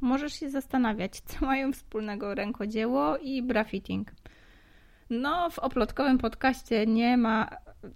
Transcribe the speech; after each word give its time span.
możesz 0.00 0.32
się 0.32 0.50
zastanawiać, 0.50 1.20
co 1.20 1.46
mają 1.46 1.72
wspólnego 1.72 2.34
rękodzieło 2.34 3.16
i 3.16 3.42
brafitting. 3.42 4.10
No, 5.10 5.50
w 5.50 5.58
oplotkowym 5.58 6.18
podcaście 6.18 6.86
nie 6.86 7.16
ma 7.16 7.50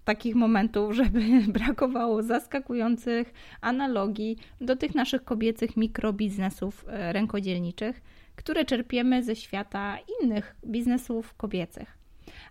takich 0.05 0.35
momentów, 0.35 0.95
żeby 1.05 1.21
brakowało 1.49 2.23
zaskakujących 2.23 3.33
analogii 3.61 4.39
do 4.61 4.77
tych 4.77 4.95
naszych 4.95 5.25
kobiecych 5.25 5.77
mikrobiznesów 5.77 6.85
e, 6.89 7.13
rękodzielniczych, 7.13 8.01
które 8.37 8.65
czerpiemy 8.65 9.23
ze 9.23 9.37
świata 9.37 9.99
innych 10.23 10.57
biznesów 10.67 11.35
kobiecych. 11.35 11.99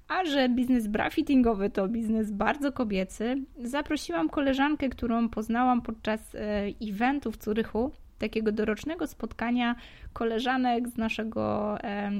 A 0.08 0.26
że 0.26 0.50
biznes 0.50 0.88
brafittingowy 0.88 1.70
to 1.70 1.88
biznes 1.88 2.32
bardzo 2.32 2.72
kobiecy, 2.72 3.36
zaprosiłam 3.58 4.30
koleżankę, 4.30 4.90
którą 4.90 5.30
poznałam 5.30 5.82
podczas 5.82 6.36
e, 6.36 6.40
eventu 6.82 7.32
w 7.32 7.38
Curychu, 7.38 7.92
takiego 8.24 8.52
dorocznego 8.52 9.08
spotkania 9.08 9.76
koleżanek 10.14 10.90
z 10.90 10.98
naszego 10.98 11.78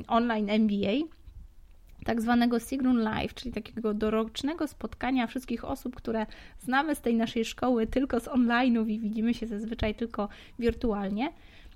online 0.08 0.50
MBA, 0.50 1.08
tak 2.06 2.22
zwanego 2.22 2.60
Sigrun 2.60 2.98
Live, 2.98 3.34
czyli 3.34 3.52
takiego 3.52 3.94
dorocznego 3.94 4.68
spotkania 4.68 5.28
wszystkich 5.28 5.66
osób, 5.66 5.96
które 5.96 6.26
znamy 6.60 6.96
z 6.96 7.02
tej 7.02 7.16
naszej 7.16 7.46
szkoły 7.46 7.88
tylko 7.88 8.20
z 8.20 8.28
online'ów 8.28 8.90
i 8.90 9.00
widzimy 9.00 9.34
się 9.34 9.48
zazwyczaj 9.48 9.96
tylko 9.96 10.30
wirtualnie 10.60 11.30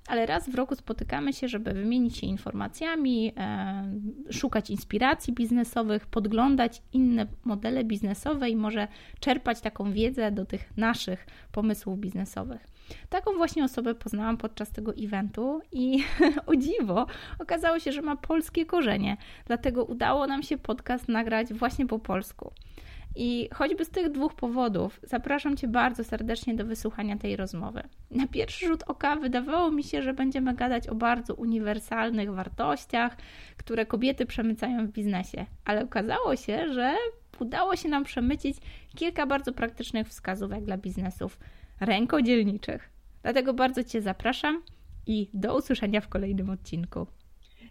ale 0.08 0.26
raz 0.26 0.50
w 0.50 0.54
roku 0.54 0.74
spotykamy 0.74 1.32
się, 1.32 1.48
żeby 1.48 1.72
wymienić 1.72 2.16
się 2.16 2.26
informacjami, 2.26 3.32
e, 3.36 4.32
szukać 4.32 4.70
inspiracji 4.70 5.32
biznesowych, 5.32 6.06
podglądać 6.06 6.82
inne 6.92 7.26
modele 7.44 7.84
biznesowe 7.84 8.50
i 8.50 8.56
może 8.56 8.88
czerpać 9.20 9.60
taką 9.60 9.92
wiedzę 9.92 10.32
do 10.32 10.46
tych 10.46 10.76
naszych 10.76 11.26
pomysłów 11.52 11.98
biznesowych. 11.98 12.66
Taką 13.08 13.32
właśnie 13.36 13.64
osobę 13.64 13.94
poznałam 13.94 14.36
podczas 14.36 14.70
tego 14.72 14.92
eventu 14.94 15.60
i 15.72 16.04
o 16.46 16.56
dziwo 16.56 17.06
okazało 17.38 17.78
się, 17.78 17.92
że 17.92 18.02
ma 18.02 18.16
polskie 18.16 18.66
korzenie, 18.66 19.16
dlatego 19.46 19.84
udało 19.84 20.26
nam 20.26 20.42
się 20.42 20.58
podcast 20.58 21.08
nagrać 21.08 21.54
właśnie 21.54 21.86
po 21.86 21.98
polsku. 21.98 22.52
I 23.20 23.48
choćby 23.54 23.84
z 23.84 23.90
tych 23.90 24.10
dwóch 24.10 24.34
powodów 24.34 25.00
zapraszam 25.02 25.56
Cię 25.56 25.68
bardzo 25.68 26.04
serdecznie 26.04 26.54
do 26.54 26.64
wysłuchania 26.64 27.16
tej 27.16 27.36
rozmowy. 27.36 27.82
Na 28.10 28.26
pierwszy 28.26 28.66
rzut 28.66 28.82
oka 28.86 29.16
wydawało 29.16 29.70
mi 29.70 29.84
się, 29.84 30.02
że 30.02 30.14
będziemy 30.14 30.54
gadać 30.54 30.88
o 30.88 30.94
bardzo 30.94 31.34
uniwersalnych 31.34 32.34
wartościach, 32.34 33.16
które 33.56 33.86
kobiety 33.86 34.26
przemycają 34.26 34.86
w 34.86 34.90
biznesie, 34.90 35.46
ale 35.64 35.84
okazało 35.84 36.36
się, 36.36 36.72
że 36.72 36.96
udało 37.40 37.76
się 37.76 37.88
nam 37.88 38.04
przemycić 38.04 38.56
kilka 38.96 39.26
bardzo 39.26 39.52
praktycznych 39.52 40.08
wskazówek 40.08 40.64
dla 40.64 40.76
biznesów 40.76 41.38
rękodzielniczych. 41.80 42.90
Dlatego 43.22 43.54
bardzo 43.54 43.84
Cię 43.84 44.02
zapraszam 44.02 44.62
i 45.06 45.30
do 45.34 45.56
usłyszenia 45.56 46.00
w 46.00 46.08
kolejnym 46.08 46.50
odcinku. 46.50 47.06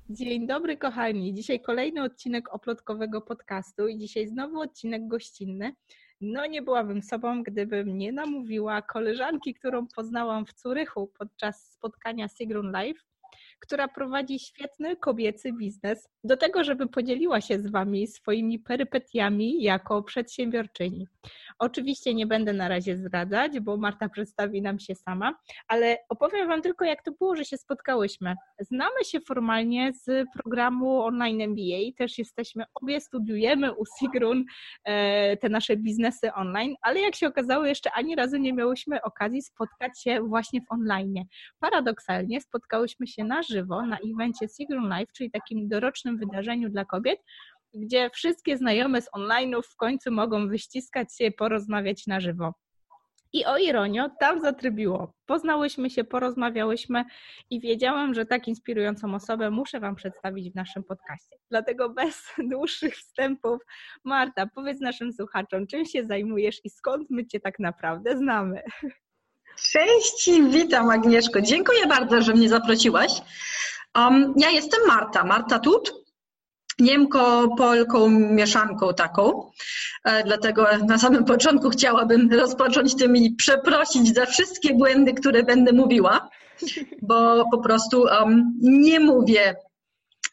Dzień 0.10 0.48
dobry, 0.48 0.78
kochani. 0.78 1.34
Dzisiaj 1.34 1.62
kolejny 1.62 2.04
odcinek 2.04 2.54
oplotkowego 2.54 3.22
podcastu 3.22 3.88
i 3.88 3.98
dzisiaj 3.98 4.28
znowu 4.28 4.60
odcinek 4.60 5.08
gościnny. 5.08 5.74
No, 6.22 6.46
nie 6.46 6.62
byłabym 6.62 7.02
sobą, 7.04 7.44
gdybym 7.44 7.98
nie 7.98 8.12
namówiła 8.12 8.82
koleżanki, 8.82 9.54
którą 9.54 9.88
poznałam 9.96 10.46
w 10.46 10.54
Curychu 10.54 11.12
podczas 11.20 11.72
spotkania 11.72 12.28
Sigrun 12.28 12.72
Live, 12.72 13.06
która 13.60 13.88
prowadzi 13.88 14.40
świetny 14.40 14.96
kobiecy 14.96 15.54
biznes, 15.54 16.10
do 16.24 16.38
tego, 16.38 16.64
żeby 16.64 16.88
podzieliła 16.88 17.42
się 17.42 17.60
z 17.60 17.68
Wami 17.68 18.08
swoimi 18.08 18.60
perypetiami 18.60 19.64
jako 19.64 20.04
przedsiębiorczyni. 20.04 21.08
Oczywiście 21.60 22.14
nie 22.14 22.28
będę 22.28 22.54
na 22.54 22.68
razie 22.68 22.98
zdradzać, 22.98 23.60
bo 23.60 23.78
Marta 23.78 24.10
przedstawi 24.10 24.62
nam 24.62 24.80
się 24.80 24.96
sama, 24.96 25.34
ale 25.68 25.98
opowiem 26.10 26.48
Wam 26.48 26.62
tylko, 26.62 26.86
jak 26.86 27.04
to 27.04 27.12
było, 27.12 27.36
że 27.36 27.46
się 27.46 27.58
spotkałyśmy. 27.58 28.36
Znamy 28.60 29.06
się 29.06 29.20
formalnie 29.20 29.94
z 29.94 30.26
programu 30.34 31.02
online 31.02 31.42
MBA, 31.42 31.92
też 31.98 32.18
jesteśmy, 32.18 32.64
obie 32.82 33.02
studiujemy 33.02 33.74
u 33.74 33.84
Sigrun 34.00 34.46
e, 34.84 35.38
te 35.38 35.50
nasze 35.50 35.78
biznesy 35.78 36.34
online, 36.34 36.76
ale 36.82 37.00
jak 37.00 37.16
się 37.16 37.28
okazało, 37.28 37.66
jeszcze 37.66 37.92
ani 37.92 38.16
razu 38.16 38.38
nie 38.38 38.54
miałyśmy 38.54 39.02
okazji 39.02 39.42
spotkać 39.42 40.02
się 40.02 40.22
właśnie 40.22 40.62
w 40.62 40.72
online. 40.72 41.24
Paradoksalnie 41.60 42.42
spotkałyśmy 42.42 43.08
się 43.08 43.24
na 43.24 43.44
żywo 43.48 43.86
na 43.86 43.98
evencie 44.14 44.48
Sigrun 44.48 44.90
Live, 44.90 45.12
czyli 45.14 45.32
takim 45.32 45.68
dorocznym 45.68 46.18
wydarzeniu 46.18 46.70
dla 46.70 46.86
kobiet, 46.86 47.20
gdzie 47.74 48.10
wszystkie 48.10 48.58
znajome 48.58 49.02
z 49.02 49.10
online'ów 49.12 49.62
w 49.64 49.76
końcu 49.76 50.12
mogą 50.12 50.48
wyściskać 50.48 51.18
się, 51.18 51.32
porozmawiać 51.32 52.08
na 52.08 52.20
żywo. 52.20 52.54
I 53.34 53.46
o 53.46 53.58
ironio, 53.58 54.10
tam 54.20 54.42
zatrybiło. 54.42 55.14
Poznałyśmy 55.26 55.90
się, 55.90 56.04
porozmawiałyśmy 56.04 57.06
i 57.50 57.60
wiedziałam, 57.60 58.14
że 58.14 58.26
tak 58.26 58.48
inspirującą 58.48 59.16
osobę 59.16 59.52
muszę 59.52 59.80
Wam 59.80 59.96
przedstawić 59.96 60.52
w 60.52 60.56
naszym 60.56 60.84
podcaście. 60.84 61.38
Dlatego 61.50 61.90
bez 61.90 62.24
dłuższych 62.52 62.96
wstępów, 62.96 63.62
Marta, 64.04 64.48
powiedz 64.56 64.80
naszym 64.80 65.14
słuchaczom, 65.14 65.68
czym 65.68 65.86
się 65.86 66.06
zajmujesz 66.06 66.66
i 66.66 66.70
skąd 66.70 67.10
my 67.10 67.26
Cię 67.26 67.40
tak 67.40 67.60
naprawdę 67.60 68.18
znamy. 68.18 68.62
Cześć, 69.62 70.30
witam 70.50 70.90
Agnieszko. 70.90 71.42
Dziękuję 71.42 71.88
bardzo, 71.88 72.22
że 72.22 72.34
mnie 72.34 72.50
zaprosiłaś. 72.50 73.12
Um, 73.96 74.34
ja 74.38 74.50
jestem 74.50 74.80
Marta, 74.88 75.24
Marta 75.24 75.60
Tut. 75.60 75.94
Niemko-Polką 76.80 78.10
mieszanką 78.10 78.94
taką. 78.94 79.52
E, 80.04 80.24
dlatego 80.24 80.68
na 80.88 80.98
samym 80.98 81.26
początku 81.26 81.70
chciałabym 81.70 82.30
rozpocząć 82.34 82.96
tym 82.96 83.16
i 83.16 83.36
przeprosić 83.36 84.16
za 84.16 84.26
wszystkie 84.26 84.74
błędy, 84.74 85.14
które 85.14 85.44
będę 85.44 85.74
mówiła, 85.74 86.30
bo 87.02 87.46
po 87.52 87.58
prostu 87.58 88.02
um, 88.02 88.54
nie 88.62 89.00
mówię 89.00 89.56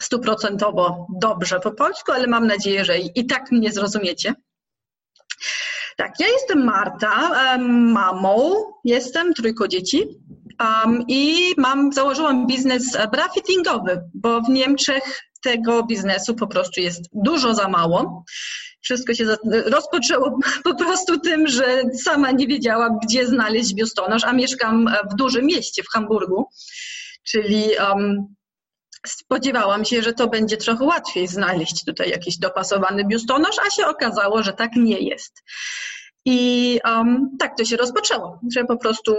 stuprocentowo 0.03 1.07
dobrze 1.21 1.61
po 1.61 1.71
polsku, 1.71 2.13
ale 2.13 2.27
mam 2.27 2.47
nadzieję, 2.47 2.85
że 2.85 2.99
i 2.99 3.27
tak 3.27 3.53
mnie 3.53 3.73
zrozumiecie. 3.73 4.35
Tak, 5.97 6.21
ja 6.21 6.27
jestem 6.29 6.65
Marta, 6.65 7.31
mamą, 7.93 8.55
jestem 8.85 9.35
trójko 9.35 9.69
dzieci 9.69 10.09
i 11.09 11.55
mam, 11.57 11.93
założyłam 11.93 12.47
biznes 12.47 12.99
brafittingowy, 13.13 14.01
bo 14.15 14.41
w 14.41 14.49
Niemczech 14.49 15.21
tego 15.43 15.83
biznesu 15.83 16.35
po 16.35 16.47
prostu 16.47 16.81
jest 16.81 17.03
dużo 17.13 17.55
za 17.55 17.69
mało. 17.69 18.25
Wszystko 18.81 19.15
się 19.15 19.37
rozpoczęło 19.47 20.39
po 20.65 20.75
prostu 20.75 21.21
tym, 21.21 21.49
że 21.49 21.83
sama 22.05 22.31
nie 22.31 22.47
wiedziałam, 22.47 22.99
gdzie 23.03 23.27
znaleźć 23.27 23.75
biustonosz, 23.75 24.25
a 24.25 24.33
mieszkam 24.33 24.89
w 25.13 25.15
dużym 25.15 25.47
mieście, 25.47 25.83
w 25.83 25.89
Hamburgu, 25.93 26.49
czyli 27.25 27.65
um, 27.89 28.35
spodziewałam 29.07 29.85
się, 29.85 30.03
że 30.03 30.13
to 30.13 30.29
będzie 30.29 30.57
trochę 30.57 30.85
łatwiej 30.85 31.29
znaleźć 31.29 31.85
tutaj 31.85 32.11
jakiś 32.11 32.39
dopasowany 32.39 33.05
biustonosz, 33.05 33.57
a 33.67 33.71
się 33.71 33.87
okazało, 33.87 34.43
że 34.43 34.53
tak 34.53 34.71
nie 34.77 34.99
jest. 34.99 35.43
I 36.25 36.81
um, 36.85 37.37
tak 37.39 37.57
to 37.59 37.65
się 37.65 37.77
rozpoczęło, 37.77 38.41
że 38.55 38.65
po 38.65 38.77
prostu 38.77 39.15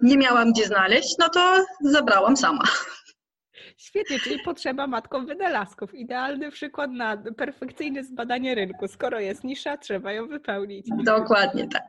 nie 0.00 0.16
miałam 0.16 0.52
gdzie 0.52 0.66
znaleźć, 0.66 1.16
no 1.18 1.28
to 1.28 1.64
zabrałam 1.80 2.36
sama. 2.36 2.62
Świetnie, 3.76 4.20
czyli 4.20 4.42
potrzeba 4.44 4.86
matką 4.86 5.26
wynalazków. 5.26 5.94
Idealny 5.94 6.50
przykład 6.50 6.90
na 6.90 7.16
perfekcyjne 7.16 8.04
zbadanie 8.04 8.54
rynku. 8.54 8.88
Skoro 8.88 9.20
jest 9.20 9.44
nisza, 9.44 9.76
trzeba 9.76 10.12
ją 10.12 10.28
wypełnić. 10.28 10.86
Dokładnie 11.04 11.68
tak. 11.68 11.82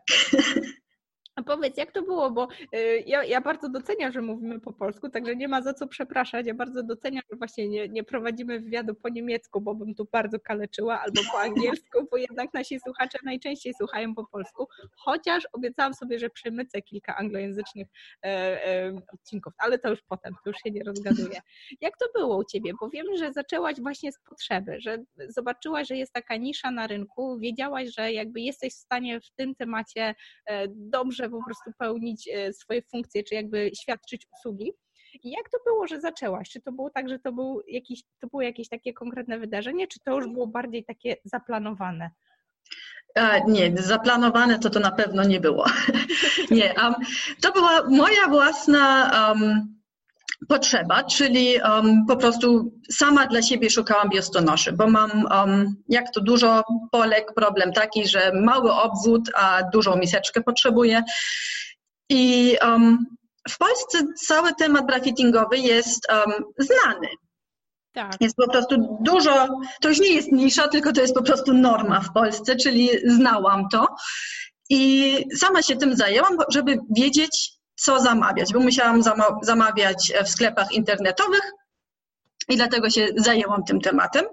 A 1.36 1.44
powiedz, 1.44 1.78
jak 1.78 1.92
to 1.92 2.02
było, 2.02 2.32
bo 2.32 2.48
y, 2.76 3.04
ja, 3.06 3.24
ja, 3.24 3.42
bardzo 3.42 3.70
doceniam, 3.70 4.12
że 4.12 4.22
mówimy 4.22 4.60
po 4.60 4.74
polsku, 4.74 5.10
także 5.10 5.36
nie 5.36 5.48
ma 5.48 5.62
za 5.62 5.74
co 5.74 5.88
przepraszać. 5.88 6.48
Ja 6.48 6.54
bardzo 6.54 6.84
doceniam, 6.84 7.24
że 7.32 7.38
właśnie 7.38 7.68
nie, 7.68 7.90
nie 7.90 8.04
prowadzimy 8.04 8.60
wywiadu 8.60 8.96
po 8.96 9.10
niemiecku, 9.10 9.62
bo 9.62 9.76
bym 9.76 9.96
tu 9.96 10.08
bardzo 10.12 10.40
kaleczyła, 10.40 11.02
albo 11.02 11.22
po 11.32 11.40
angielsku, 11.50 12.08
bo 12.12 12.18
jednak 12.18 12.54
nasi 12.54 12.80
słuchacze 12.80 13.18
najczęściej 13.24 13.74
słuchają 13.74 14.16
po 14.16 14.26
polsku, 14.26 14.68
chociaż 14.96 15.48
obiecałam 15.54 15.94
sobie, 15.94 16.20
że 16.20 16.30
przemycę 16.30 16.82
kilka 16.82 17.16
anglojęzycznych 17.16 17.88
e, 18.24 18.28
e, 18.68 19.02
odcinków, 19.14 19.54
ale 19.58 19.80
to 19.80 19.90
już 19.90 20.02
potem, 20.02 20.34
to 20.44 20.50
już 20.50 20.58
się 20.58 20.72
nie 20.72 20.84
rozgaduję. 20.84 21.42
Jak 21.82 21.98
to 21.98 22.06
było 22.16 22.38
u 22.38 22.44
Ciebie? 22.44 22.72
Bo 22.80 22.90
wiem, 22.90 23.06
że 23.18 23.34
zaczęłaś 23.34 23.82
właśnie 23.82 24.12
z 24.12 24.20
potrzeby, 24.20 24.82
że 24.82 24.98
zobaczyłaś, 25.28 25.88
że 25.88 25.98
jest 25.98 26.14
taka 26.14 26.36
nisza 26.36 26.72
na 26.72 26.88
rynku, 26.88 27.40
wiedziałaś, 27.40 27.90
że 27.96 28.12
jakby 28.14 28.42
jesteś 28.42 28.74
w 28.74 28.78
stanie 28.78 29.20
w 29.22 29.30
tym 29.30 29.56
temacie 29.56 30.16
e, 30.46 30.68
dobrze 30.68 31.23
może 31.24 31.40
po 31.40 31.46
prostu 31.46 31.72
pełnić 31.80 32.30
e, 32.34 32.54
swoje 32.54 32.82
funkcje, 32.82 33.24
czy 33.24 33.36
jakby 33.36 33.72
świadczyć 33.82 34.28
usługi. 34.34 34.74
I 35.24 35.32
jak 35.32 35.50
to 35.50 35.58
było, 35.66 35.88
że 35.88 36.02
zaczęłaś? 36.02 36.50
Czy 36.50 36.62
to 36.62 36.72
było 36.72 36.90
tak, 36.90 37.10
że 37.10 37.20
to, 37.20 37.32
był 37.32 37.62
jakiś, 37.68 38.04
to 38.20 38.28
było 38.28 38.42
jakieś 38.42 38.70
takie 38.70 38.94
konkretne 38.94 39.40
wydarzenie, 39.40 39.88
czy 39.88 40.00
to 40.00 40.16
już 40.16 40.28
było 40.28 40.48
bardziej 40.48 40.86
takie 40.86 41.16
zaplanowane? 41.26 42.12
nie, 43.48 43.74
zaplanowane 43.76 44.60
to 44.60 44.70
to 44.70 44.80
na 44.80 44.92
pewno 44.92 45.24
nie 45.24 45.40
było. 45.40 45.66
nie, 46.52 46.74
um, 46.84 46.94
to 47.42 47.52
była 47.52 47.90
moja 47.90 48.28
własna 48.28 49.12
um, 49.30 49.83
potrzeba, 50.50 51.04
czyli 51.04 51.60
um, 51.64 52.06
po 52.08 52.18
prostu 52.18 52.72
sama 52.92 53.28
dla 53.28 53.42
siebie 53.42 53.70
szukałam 53.70 54.10
biostonoszy, 54.10 54.72
bo 54.72 54.88
mam, 54.88 55.26
um, 55.32 55.76
jak 55.90 56.12
to 56.14 56.22
dużo 56.22 56.64
Polek, 56.92 57.34
problem 57.36 57.74
taki, 57.74 58.08
że 58.08 58.32
mały 58.34 58.72
obwód, 58.74 59.22
a 59.36 59.62
dużą 59.74 59.96
miseczkę 59.96 60.42
potrzebuję. 60.42 61.04
I 62.10 62.56
um, 62.62 63.06
w 63.50 63.58
Polsce 63.58 63.98
cały 64.26 64.54
temat 64.56 64.86
brafittingowy 64.86 65.58
jest 65.58 66.08
znany. 66.58 67.08
Tak. 67.94 68.16
Jest 68.20 68.36
po 68.36 68.52
prostu 68.52 68.98
dużo, 69.02 69.48
to 69.82 69.90
już 69.90 70.00
nie 70.00 70.14
jest 70.14 70.32
nisza, 70.32 70.68
tylko 70.68 70.92
to 70.92 71.02
jest 71.02 71.14
po 71.14 71.24
prostu 71.24 71.54
norma 71.54 72.02
w 72.02 72.14
Polsce, 72.14 72.56
czyli 72.56 72.90
znałam 73.06 73.68
to. 73.72 73.88
I 74.70 75.16
sama 75.36 75.62
się 75.62 75.76
tym 75.76 75.96
zajęłam, 75.96 76.38
żeby 76.50 76.78
wiedzieć, 76.98 77.52
co 77.76 78.00
zamawiać, 78.00 78.54
bo 78.54 78.60
musiałam 78.60 79.02
zamawiać 79.44 80.14
w 80.26 80.30
sklepach 80.30 80.72
internetowych 80.72 81.52
i 82.50 82.56
dlatego 82.56 82.90
się 82.90 83.08
zajęłam 83.16 83.64
tym 83.64 83.82
tematem. 83.82 84.26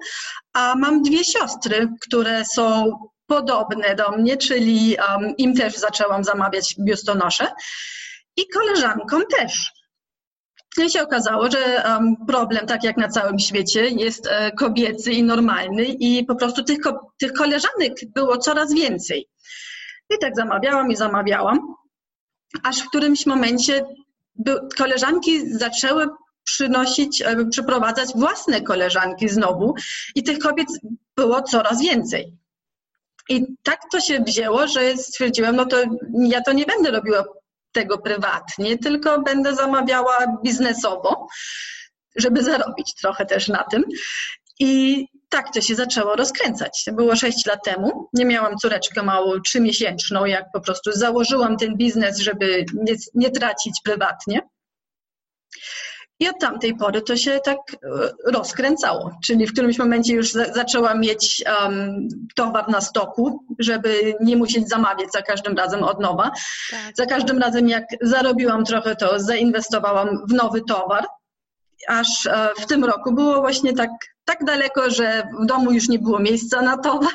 A 0.53 0.75
mam 0.75 1.03
dwie 1.03 1.25
siostry, 1.25 1.89
które 2.01 2.45
są 2.45 2.93
podobne 3.27 3.95
do 3.95 4.11
mnie, 4.11 4.37
czyli 4.37 4.97
um, 5.09 5.37
im 5.37 5.55
też 5.55 5.77
zaczęłam 5.77 6.25
zamawiać 6.25 6.75
biustonosze 6.79 7.53
i 8.37 8.49
koleżankom 8.49 9.23
też. 9.39 9.73
I 10.79 10.91
się 10.91 11.03
okazało, 11.03 11.51
że 11.51 11.83
um, 11.85 12.17
problem, 12.27 12.67
tak 12.67 12.85
jak 12.85 12.97
na 12.97 13.09
całym 13.09 13.39
świecie, 13.39 13.89
jest 13.89 14.27
e, 14.27 14.51
kobiecy 14.51 15.13
i 15.13 15.23
normalny 15.23 15.85
i 15.85 16.25
po 16.25 16.35
prostu 16.35 16.65
tych, 16.65 16.81
ko 16.81 17.13
tych 17.19 17.33
koleżanek 17.33 17.93
było 18.15 18.39
coraz 18.39 18.75
więcej. 18.75 19.29
I 20.11 20.19
tak 20.19 20.37
zamawiałam 20.37 20.91
i 20.91 20.97
zamawiałam, 20.97 21.59
aż 22.63 22.83
w 22.83 22.89
którymś 22.89 23.27
momencie 23.27 23.85
koleżanki 24.77 25.57
zaczęły 25.59 26.09
przynosić, 26.45 27.23
e, 27.23 27.47
przyprowadzać 27.51 28.09
własne 28.15 28.61
koleżanki 28.61 29.29
znowu 29.29 29.75
i 30.15 30.23
tych 30.23 30.39
kobiet 30.39 30.69
było 31.17 31.43
coraz 31.43 31.83
więcej. 31.83 32.33
I 33.29 33.47
tak 33.63 33.81
to 33.93 34.01
się 34.01 34.21
wzięło, 34.21 34.67
że 34.67 34.97
stwierdziłam, 34.97 35.57
no 35.57 35.67
to 35.67 35.77
ja 36.13 36.41
to 36.41 36.53
nie 36.53 36.67
będę 36.67 36.91
robiła 36.91 37.25
tego 37.73 37.99
prywatnie, 37.99 38.79
tylko 38.79 39.23
będę 39.23 39.55
zamawiała 39.55 40.17
biznesowo, 40.45 41.29
żeby 42.17 42.43
zarobić 42.43 42.95
trochę 42.95 43.27
też 43.27 43.49
na 43.49 43.65
tym. 43.65 43.85
I 44.59 45.07
tak 45.31 45.55
to 45.55 45.61
się 45.61 45.75
zaczęło 45.75 46.17
rozkręcać. 46.17 46.85
To 46.85 46.93
było 46.93 47.17
6 47.17 47.47
lat 47.47 47.65
temu. 47.65 48.09
Nie 48.13 48.25
miałam 48.25 48.57
córeczkę 48.57 49.03
małą, 49.03 49.41
trzymiesięczną, 49.41 50.25
jak 50.25 50.45
po 50.53 50.61
prostu 50.61 50.93
założyłam 50.93 51.57
ten 51.57 51.77
biznes, 51.77 52.19
żeby 52.19 52.65
nie, 52.75 52.95
nie 53.15 53.31
tracić 53.31 53.81
prywatnie. 53.85 54.41
I 56.21 56.29
od 56.29 56.39
tamtej 56.41 56.77
pory 56.77 57.03
to 57.03 57.17
się 57.17 57.41
tak 57.45 57.59
e, 57.73 57.79
rozkręcało. 58.33 59.11
Czyli 59.25 59.47
w 59.47 59.53
którymś 59.53 59.79
momencie 59.79 60.15
już 60.15 60.33
za, 60.33 60.53
zaczęłam 60.53 61.01
mieć 61.01 61.45
um, 61.63 62.09
towar 62.35 62.69
na 62.69 62.81
stoku, 62.81 63.45
żeby 63.59 64.15
nie 64.21 64.37
musieć 64.37 64.69
zamawiać 64.69 65.13
za 65.13 65.23
każdym 65.23 65.57
razem 65.57 65.83
od 65.83 66.01
nowa. 66.01 66.31
Tak. 66.71 66.97
Za 66.97 67.07
każdym 67.07 67.39
razem, 67.39 67.69
jak 67.69 67.85
zarobiłam 68.01 68.65
trochę, 68.65 68.97
to 68.97 69.21
zainwestowałam 69.21 70.09
w 70.29 70.33
nowy 70.33 70.61
towar. 70.69 71.07
Aż 71.89 72.27
e, 72.27 72.49
w 72.59 72.67
tym 72.67 72.85
roku 72.85 73.13
było 73.13 73.41
właśnie 73.41 73.73
tak, 73.73 73.91
tak 74.25 74.45
daleko, 74.45 74.91
że 74.91 75.29
w 75.43 75.47
domu 75.47 75.73
już 75.73 75.89
nie 75.89 75.99
było 75.99 76.19
miejsca 76.19 76.63
na 76.63 76.79
towar. 76.79 77.13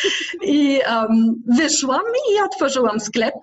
I 0.42 0.80
um, 0.90 1.42
wyszłam 1.56 2.02
i 2.32 2.40
otworzyłam 2.40 3.00
sklep. 3.00 3.34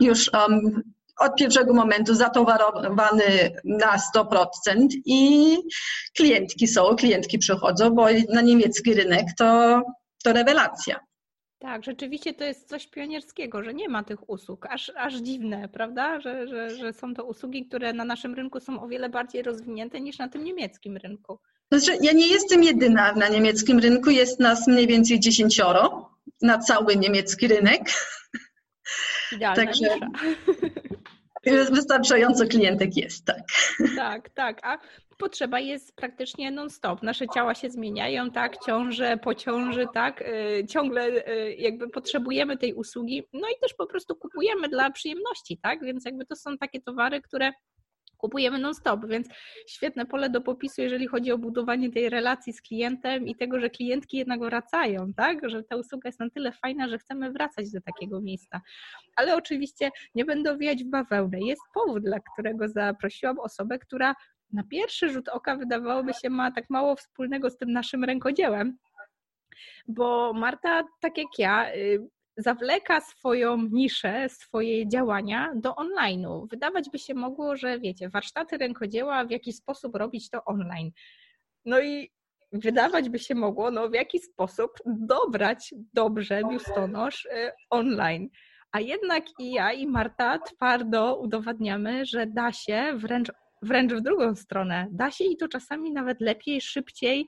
Już 0.00 0.30
um, 0.32 0.82
od 1.18 1.34
pierwszego 1.36 1.74
momentu 1.74 2.14
zatowarowany 2.14 3.60
na 3.64 3.96
100% 4.16 4.86
i 5.04 5.56
klientki 6.16 6.68
są, 6.68 6.96
klientki 6.96 7.38
przychodzą, 7.38 7.90
bo 7.90 8.06
na 8.28 8.40
niemiecki 8.40 8.94
rynek 8.94 9.26
to, 9.38 9.80
to 10.24 10.32
rewelacja. 10.32 11.00
Tak, 11.60 11.84
rzeczywiście 11.84 12.34
to 12.34 12.44
jest 12.44 12.68
coś 12.68 12.86
pionierskiego, 12.86 13.62
że 13.62 13.74
nie 13.74 13.88
ma 13.88 14.04
tych 14.04 14.30
usług. 14.30 14.66
Aż, 14.66 14.92
aż 14.96 15.14
dziwne, 15.14 15.68
prawda? 15.68 16.20
Że, 16.20 16.48
że, 16.48 16.70
że 16.70 16.92
są 16.92 17.14
to 17.14 17.24
usługi, 17.24 17.66
które 17.66 17.92
na 17.92 18.04
naszym 18.04 18.34
rynku 18.34 18.60
są 18.60 18.82
o 18.82 18.88
wiele 18.88 19.08
bardziej 19.08 19.42
rozwinięte 19.42 20.00
niż 20.00 20.18
na 20.18 20.28
tym 20.28 20.44
niemieckim 20.44 20.96
rynku. 20.96 21.38
Znaczy, 21.72 21.98
ja 22.02 22.12
nie 22.12 22.26
jestem 22.26 22.62
jedyna 22.62 23.12
na 23.12 23.28
niemieckim 23.28 23.78
rynku, 23.78 24.10
jest 24.10 24.40
nas 24.40 24.68
mniej 24.68 24.86
więcej 24.86 25.20
dziesięcioro 25.20 26.10
na 26.42 26.58
cały 26.58 26.96
niemiecki 26.96 27.48
rynek. 27.48 27.82
Idealna 29.32 29.56
Także, 29.56 29.86
Wystarczająco 31.72 32.46
klientek 32.46 32.96
jest, 32.96 33.24
tak. 33.24 33.42
Tak, 33.96 34.30
tak. 34.30 34.60
A 34.62 34.78
potrzeba 35.20 35.60
jest 35.60 35.96
praktycznie 35.96 36.50
non-stop. 36.50 37.02
Nasze 37.02 37.28
ciała 37.34 37.54
się 37.54 37.70
zmieniają, 37.70 38.30
tak, 38.30 38.58
ciąże, 38.66 39.16
pociąży, 39.16 39.86
tak, 39.94 40.22
y, 40.22 40.66
ciągle 40.68 41.06
y, 41.08 41.54
jakby 41.54 41.88
potrzebujemy 41.88 42.56
tej 42.56 42.74
usługi, 42.74 43.22
no 43.32 43.48
i 43.48 43.60
też 43.60 43.74
po 43.74 43.86
prostu 43.86 44.16
kupujemy 44.16 44.68
dla 44.68 44.90
przyjemności, 44.90 45.58
tak, 45.62 45.84
więc 45.84 46.04
jakby 46.04 46.26
to 46.26 46.36
są 46.36 46.58
takie 46.58 46.80
towary, 46.80 47.22
które 47.22 47.52
kupujemy 48.20 48.58
non-stop, 48.58 49.06
więc 49.06 49.28
świetne 49.68 50.06
pole 50.06 50.30
do 50.30 50.40
popisu, 50.40 50.82
jeżeli 50.82 51.06
chodzi 51.06 51.32
o 51.32 51.38
budowanie 51.38 51.90
tej 51.92 52.08
relacji 52.08 52.52
z 52.52 52.62
klientem 52.62 53.26
i 53.28 53.36
tego, 53.36 53.60
że 53.60 53.70
klientki 53.70 54.16
jednak 54.16 54.40
wracają, 54.40 55.12
tak? 55.16 55.50
Że 55.50 55.62
ta 55.62 55.76
usługa 55.76 56.08
jest 56.08 56.20
na 56.20 56.30
tyle 56.30 56.52
fajna, 56.52 56.88
że 56.88 56.98
chcemy 56.98 57.32
wracać 57.32 57.70
do 57.70 57.80
takiego 57.80 58.20
miejsca. 58.20 58.60
Ale 59.16 59.36
oczywiście 59.36 59.90
nie 60.14 60.24
będę 60.24 60.52
owijać 60.52 60.84
w 60.84 60.90
bawełnę. 60.90 61.38
Jest 61.40 61.62
powód, 61.74 62.02
dla 62.02 62.18
którego 62.32 62.68
zaprosiłam 62.68 63.38
osobę, 63.38 63.78
która 63.78 64.14
na 64.52 64.62
pierwszy 64.62 65.08
rzut 65.08 65.28
oka 65.28 65.56
wydawałoby 65.56 66.14
się 66.14 66.30
ma 66.30 66.50
tak 66.50 66.70
mało 66.70 66.96
wspólnego 66.96 67.50
z 67.50 67.56
tym 67.56 67.72
naszym 67.72 68.04
rękodziełem. 68.04 68.78
Bo 69.88 70.32
Marta, 70.32 70.84
tak 71.00 71.18
jak 71.18 71.38
ja, 71.38 71.74
y, 71.74 72.08
zawleka 72.36 73.00
swoją 73.00 73.56
niszę, 73.56 74.28
swoje 74.28 74.88
działania 74.88 75.52
do 75.54 75.72
online'u. 75.72 76.48
Wydawać 76.50 76.90
by 76.90 76.98
się 76.98 77.14
mogło, 77.14 77.56
że 77.56 77.78
wiecie, 77.78 78.08
warsztaty 78.08 78.58
rękodzieła, 78.58 79.24
w 79.24 79.30
jaki 79.30 79.52
sposób 79.52 79.96
robić 79.96 80.30
to 80.30 80.44
online. 80.44 80.90
No 81.64 81.80
i 81.80 82.10
wydawać 82.52 83.08
by 83.08 83.18
się 83.18 83.34
mogło, 83.34 83.70
no 83.70 83.88
w 83.88 83.94
jaki 83.94 84.18
sposób 84.18 84.70
dobrać 84.86 85.74
dobrze 85.94 86.42
biustonosz 86.50 87.24
y, 87.24 87.52
online. 87.70 88.28
A 88.72 88.80
jednak 88.80 89.24
i 89.38 89.52
ja, 89.52 89.72
i 89.72 89.86
Marta 89.86 90.38
twardo 90.38 91.16
udowadniamy, 91.16 92.06
że 92.06 92.26
da 92.26 92.52
się 92.52 92.92
wręcz 92.96 93.32
wręcz 93.62 93.92
w 93.92 94.00
drugą 94.00 94.36
stronę. 94.36 94.86
Da 94.90 95.10
się 95.10 95.24
i 95.24 95.36
to 95.36 95.48
czasami 95.48 95.92
nawet 95.92 96.20
lepiej, 96.20 96.60
szybciej 96.60 97.26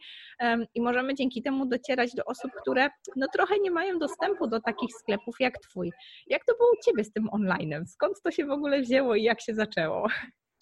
i 0.74 0.80
możemy 0.80 1.14
dzięki 1.14 1.42
temu 1.42 1.66
docierać 1.66 2.14
do 2.14 2.24
osób, 2.24 2.50
które 2.62 2.90
no 3.16 3.26
trochę 3.32 3.54
nie 3.58 3.70
mają 3.70 3.98
dostępu 3.98 4.46
do 4.46 4.60
takich 4.60 4.90
sklepów 5.00 5.36
jak 5.40 5.58
Twój. 5.58 5.92
Jak 6.26 6.44
to 6.44 6.54
było 6.56 6.68
u 6.70 6.84
Ciebie 6.84 7.04
z 7.04 7.12
tym 7.12 7.28
onlinem? 7.32 7.86
Skąd 7.86 8.22
to 8.22 8.30
się 8.30 8.46
w 8.46 8.50
ogóle 8.50 8.80
wzięło 8.80 9.14
i 9.14 9.22
jak 9.22 9.40
się 9.40 9.54
zaczęło? 9.54 10.08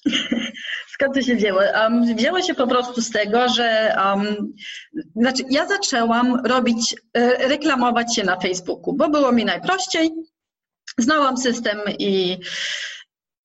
Skąd 0.94 1.14
to 1.14 1.22
się 1.22 1.36
wzięło? 1.36 1.60
Um, 1.60 2.16
wzięło 2.16 2.42
się 2.42 2.54
po 2.54 2.66
prostu 2.66 3.00
z 3.00 3.10
tego, 3.10 3.48
że 3.48 3.94
um, 4.04 4.52
znaczy 5.16 5.42
ja 5.50 5.66
zaczęłam 5.66 6.46
robić, 6.46 6.96
e, 7.14 7.48
reklamować 7.48 8.16
się 8.16 8.24
na 8.24 8.40
Facebooku, 8.40 8.94
bo 8.94 9.08
było 9.08 9.32
mi 9.32 9.44
najprościej. 9.44 10.10
Znałam 10.98 11.36
system 11.36 11.78
i 11.98 12.38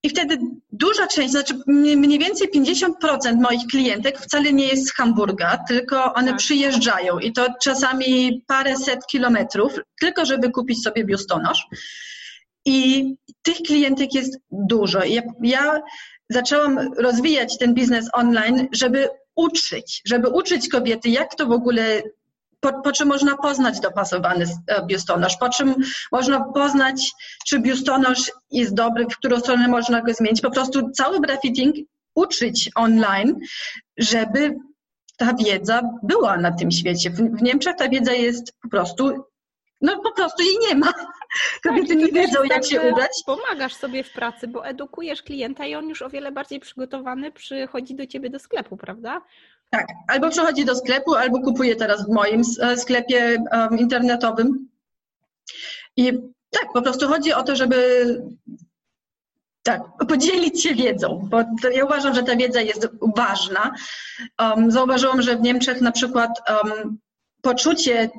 i 0.05 0.09
wtedy 0.09 0.37
duża 0.71 1.07
część, 1.07 1.31
znaczy 1.31 1.53
mniej 1.67 2.19
więcej 2.19 2.47
50% 2.55 3.41
moich 3.41 3.67
klientek 3.71 4.19
wcale 4.19 4.53
nie 4.53 4.67
jest 4.67 4.87
z 4.87 4.93
Hamburga, 4.93 5.57
tylko 5.67 6.13
one 6.13 6.27
tak. 6.27 6.37
przyjeżdżają 6.37 7.19
i 7.19 7.33
to 7.33 7.47
czasami 7.63 8.43
parę 8.47 8.77
set 8.77 9.07
kilometrów, 9.07 9.73
tylko 9.99 10.25
żeby 10.25 10.51
kupić 10.51 10.83
sobie 10.83 11.05
biustonosz. 11.05 11.67
I 12.65 13.05
tych 13.41 13.57
klientek 13.57 14.13
jest 14.13 14.37
dużo. 14.51 15.03
Ja, 15.03 15.21
ja 15.43 15.81
zaczęłam 16.29 16.93
rozwijać 16.97 17.57
ten 17.57 17.73
biznes 17.73 18.09
online, 18.13 18.67
żeby 18.71 19.09
uczyć, 19.35 20.01
żeby 20.05 20.29
uczyć 20.29 20.69
kobiety, 20.69 21.09
jak 21.09 21.35
to 21.35 21.45
w 21.45 21.51
ogóle 21.51 22.01
po, 22.59 22.81
po, 22.81 22.91
czym 22.91 23.07
można 23.07 23.37
poznać 23.37 23.79
dopasowany 23.79 24.45
e, 24.67 24.85
biustonosz, 24.85 25.37
po 25.37 25.49
czym 25.49 25.75
można 26.11 26.43
poznać, 26.53 27.11
czy 27.47 27.59
biustonosz 27.59 28.31
jest 28.51 28.73
dobry, 28.73 29.05
w 29.05 29.17
którą 29.17 29.39
stronę 29.39 29.67
można 29.67 30.01
go 30.01 30.13
zmienić. 30.13 30.41
Po 30.41 30.51
prostu 30.51 30.91
cały 30.91 31.19
brafitting 31.19 31.75
uczyć 32.15 32.69
online, 32.75 33.39
żeby 33.97 34.55
ta 35.17 35.33
wiedza 35.33 35.81
była 36.03 36.37
na 36.37 36.51
tym 36.51 36.71
świecie. 36.71 37.09
W, 37.09 37.15
w 37.15 37.41
Niemczech 37.41 37.75
ta 37.75 37.89
wiedza 37.89 38.13
jest 38.13 38.53
po 38.61 38.69
prostu 38.69 39.25
no 39.81 40.01
po 40.01 40.11
prostu 40.11 40.43
jej 40.43 40.57
nie 40.69 40.75
ma. 40.75 40.93
Kobiety 41.63 41.87
tak, 41.87 41.97
nie 41.97 42.11
wiedzą, 42.11 42.43
jak 42.43 42.53
tak, 42.53 42.65
się 42.65 42.81
ubrać. 42.81 43.11
Pomagasz 43.25 43.73
sobie 43.73 44.03
w 44.03 44.13
pracy, 44.13 44.47
bo 44.47 44.67
edukujesz 44.67 45.23
klienta 45.23 45.65
i 45.65 45.75
on 45.75 45.89
już 45.89 46.01
o 46.01 46.09
wiele 46.09 46.31
bardziej 46.31 46.59
przygotowany 46.59 47.31
przychodzi 47.31 47.95
do 47.95 48.07
ciebie 48.07 48.29
do 48.29 48.39
sklepu, 48.39 48.77
prawda? 48.77 49.21
Tak, 49.75 49.87
albo 50.07 50.29
przychodzi 50.29 50.65
do 50.65 50.75
sklepu, 50.75 51.15
albo 51.15 51.41
kupuje 51.41 51.75
teraz 51.75 52.05
w 52.05 52.13
moim 52.13 52.41
e, 52.61 52.77
sklepie 52.77 53.43
um, 53.51 53.79
internetowym. 53.79 54.69
I 55.97 56.11
tak, 56.49 56.73
po 56.73 56.81
prostu 56.81 57.07
chodzi 57.07 57.33
o 57.33 57.43
to, 57.43 57.55
żeby 57.55 57.77
tak, 59.63 59.81
podzielić 60.07 60.63
się 60.63 60.75
wiedzą, 60.75 61.29
bo 61.29 61.43
ja 61.69 61.85
uważam, 61.85 62.15
że 62.15 62.23
ta 62.23 62.35
wiedza 62.35 62.61
jest 62.61 62.87
ważna. 63.15 63.71
Um, 64.39 64.71
zauważyłam, 64.71 65.21
że 65.21 65.37
w 65.37 65.41
Niemczech 65.41 65.81
na 65.81 65.91
przykład 65.91 66.31
um, 66.49 66.97
poczucie 67.41 68.09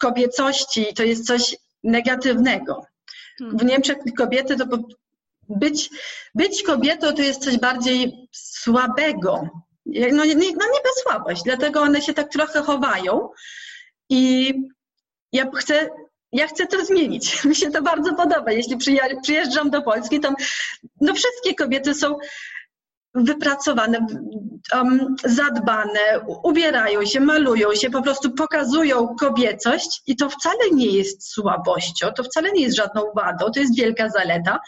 kobiecości 0.00 0.94
to 0.94 1.02
jest 1.02 1.26
coś 1.26 1.56
negatywnego. 1.84 2.86
W 3.40 3.50
hmm. 3.50 3.66
Niemczech 3.66 3.96
kobiety 4.18 4.56
to 4.56 4.64
być, 5.48 5.90
być 6.34 6.62
kobietą 6.62 7.14
to 7.14 7.22
jest 7.22 7.44
coś 7.44 7.58
bardziej 7.58 8.28
słabego. 8.32 9.48
No 9.86 10.24
nie, 10.24 10.34
no 10.34 10.44
niby 10.44 10.88
słabość, 11.02 11.42
dlatego 11.42 11.80
one 11.80 12.02
się 12.02 12.14
tak 12.14 12.28
trochę 12.28 12.62
chowają 12.62 13.28
i 14.10 14.52
ja 15.32 15.50
chcę 15.56 15.90
ja 16.32 16.46
chcę 16.46 16.66
to 16.66 16.84
zmienić. 16.84 17.36
Mi 17.44 17.54
się 17.54 17.70
to 17.70 17.82
bardzo 17.82 18.14
podoba. 18.14 18.52
Jeśli 18.52 18.76
przyjeżdżam 19.22 19.70
do 19.70 19.82
Polski, 19.82 20.20
to 20.20 20.34
no 21.00 21.14
wszystkie 21.14 21.54
kobiety 21.54 21.94
są 21.94 22.18
wypracowane, 23.14 24.06
um, 24.74 25.16
zadbane, 25.24 26.00
ubierają 26.44 27.06
się, 27.06 27.20
malują 27.20 27.74
się, 27.74 27.90
po 27.90 28.02
prostu 28.02 28.30
pokazują 28.30 29.16
kobiecość 29.20 30.02
i 30.06 30.16
to 30.16 30.30
wcale 30.30 30.70
nie 30.72 30.86
jest 30.86 31.32
słabością, 31.32 32.12
to 32.16 32.24
wcale 32.24 32.52
nie 32.52 32.62
jest 32.62 32.76
żadną 32.76 33.02
wadą, 33.16 33.50
to 33.54 33.60
jest 33.60 33.76
wielka 33.76 34.08
zaleta. 34.08 34.60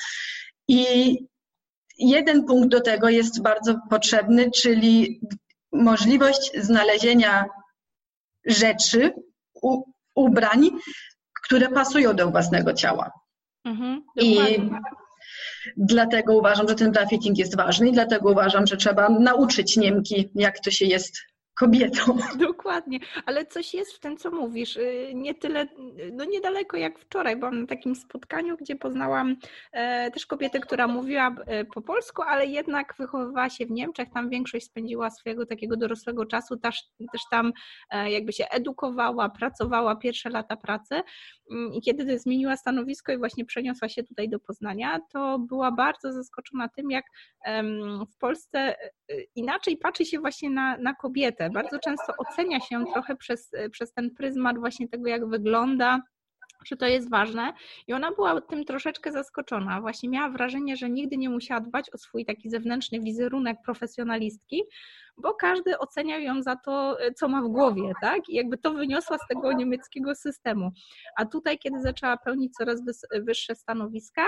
I 0.69 1.19
jeden 1.99 2.45
punkt 2.45 2.69
do 2.69 2.81
tego 2.81 3.09
jest 3.09 3.43
bardzo 3.43 3.75
potrzebny, 3.91 4.51
czyli 4.51 5.21
możliwość 5.73 6.51
znalezienia 6.59 7.45
rzeczy, 8.45 9.13
u, 9.63 9.83
ubrań, 10.15 10.71
które 11.45 11.69
pasują 11.69 12.17
do 12.17 12.31
własnego 12.31 12.73
ciała. 12.73 13.11
Mhm, 13.65 14.03
I 14.21 14.39
dlatego 15.77 16.37
uważam, 16.39 16.69
że 16.69 16.75
ten 16.75 16.93
trafficking 16.93 17.39
jest 17.39 17.57
ważny 17.57 17.89
i 17.89 17.93
dlatego 17.93 18.31
uważam, 18.31 18.67
że 18.67 18.77
trzeba 18.77 19.09
nauczyć 19.09 19.77
Niemki, 19.77 20.31
jak 20.35 20.61
to 20.61 20.71
się 20.71 20.87
jest 20.87 21.17
kobietą. 21.55 22.19
Dokładnie, 22.49 22.99
ale 23.27 23.47
coś 23.47 23.75
jest 23.75 23.93
w 23.93 24.01
tym, 24.01 24.17
co 24.17 24.31
mówisz. 24.31 24.77
Y, 24.77 25.13
nie 25.15 25.35
tyle, 25.35 25.67
no 26.13 26.25
niedaleko 26.25 26.77
jak 26.77 26.99
wczoraj, 26.99 27.37
byłam 27.37 27.61
na 27.61 27.67
takim 27.67 27.95
spotkaniu, 27.95 28.57
gdzie 28.57 28.77
poznałam 28.77 29.37
e, 29.73 30.11
też 30.11 30.27
kobietę, 30.27 30.61
która 30.61 30.89
mówiła 30.89 31.35
e, 31.47 31.65
po 31.65 31.83
polsku, 31.83 32.23
ale 32.23 32.47
jednak 32.47 32.95
wychowywała 32.99 33.51
się 33.51 33.67
w 33.67 33.71
Niemczech, 33.71 34.09
tam 34.15 34.31
większość 34.31 34.67
spędziła 34.67 35.11
swojego 35.11 35.47
takiego 35.47 35.77
dorosłego 35.77 36.27
czasu, 36.27 36.57
też, 36.57 36.83
też 37.13 37.23
tam 37.31 37.53
e, 37.91 38.11
jakby 38.11 38.33
się 38.33 38.45
edukowała, 38.49 39.29
pracowała 39.29 39.97
pierwsze 39.97 40.31
lata 40.31 40.57
pracy 40.57 40.95
mm, 41.51 41.73
i 41.73 41.81
kiedy 41.81 42.19
zmieniła 42.19 42.57
stanowisko 42.57 43.13
i 43.13 43.19
właśnie 43.19 43.45
przeniosła 43.45 43.89
się 43.89 44.03
tutaj 44.03 44.29
do 44.29 44.39
Poznania, 44.39 45.01
to 45.13 45.39
była 45.39 45.73
bardzo 45.73 46.13
zaskoczona 46.13 46.69
tym, 46.69 46.91
jak 46.91 47.05
w 48.15 48.19
Polsce 48.19 48.77
inaczej 49.35 49.77
patrzy 49.77 50.05
się 50.05 50.19
właśnie 50.19 50.51
na, 50.51 50.77
na 50.77 50.95
kobietę, 50.95 51.44
bardzo 51.51 51.79
często 51.79 52.13
ocenia 52.19 52.61
się 52.61 52.85
trochę 52.93 53.17
przez, 53.17 53.51
przez 53.71 53.93
ten 53.93 54.11
pryzmat 54.11 54.59
właśnie 54.59 54.89
tego, 54.89 55.09
jak 55.09 55.29
wygląda, 55.29 56.01
że 56.65 56.77
to 56.77 56.87
jest 56.87 57.11
ważne. 57.11 57.53
I 57.87 57.93
ona 57.93 58.13
była 58.13 58.41
tym 58.41 58.65
troszeczkę 58.65 59.13
zaskoczona. 59.13 59.81
Właśnie 59.81 60.09
miała 60.09 60.31
wrażenie, 60.31 60.77
że 60.77 60.91
nigdy 60.91 61.17
nie 61.17 61.29
musiała 61.29 61.61
dbać 61.61 61.95
o 61.95 61.99
swój 61.99 62.25
taki 62.25 62.51
zewnętrzny 62.51 63.01
wizerunek 63.01 63.59
profesjonalistki, 63.65 64.63
bo 65.17 65.35
każdy 65.35 65.79
oceniał 65.79 66.21
ją 66.21 66.43
za 66.43 66.57
to, 66.57 66.99
co 67.17 67.29
ma 67.29 67.43
w 67.43 67.49
głowie, 67.49 67.93
tak? 68.03 68.29
I 68.29 68.35
jakby 68.35 68.59
to 68.59 68.73
wyniosła 68.73 69.19
z 69.19 69.27
tego 69.29 69.53
niemieckiego 69.53 70.15
systemu. 70.15 70.71
A 71.17 71.25
tutaj, 71.25 71.59
kiedy 71.59 71.81
zaczęła 71.81 72.17
pełnić 72.17 72.55
coraz 72.55 72.83
wyższe 73.13 73.55
stanowiska, 73.55 74.23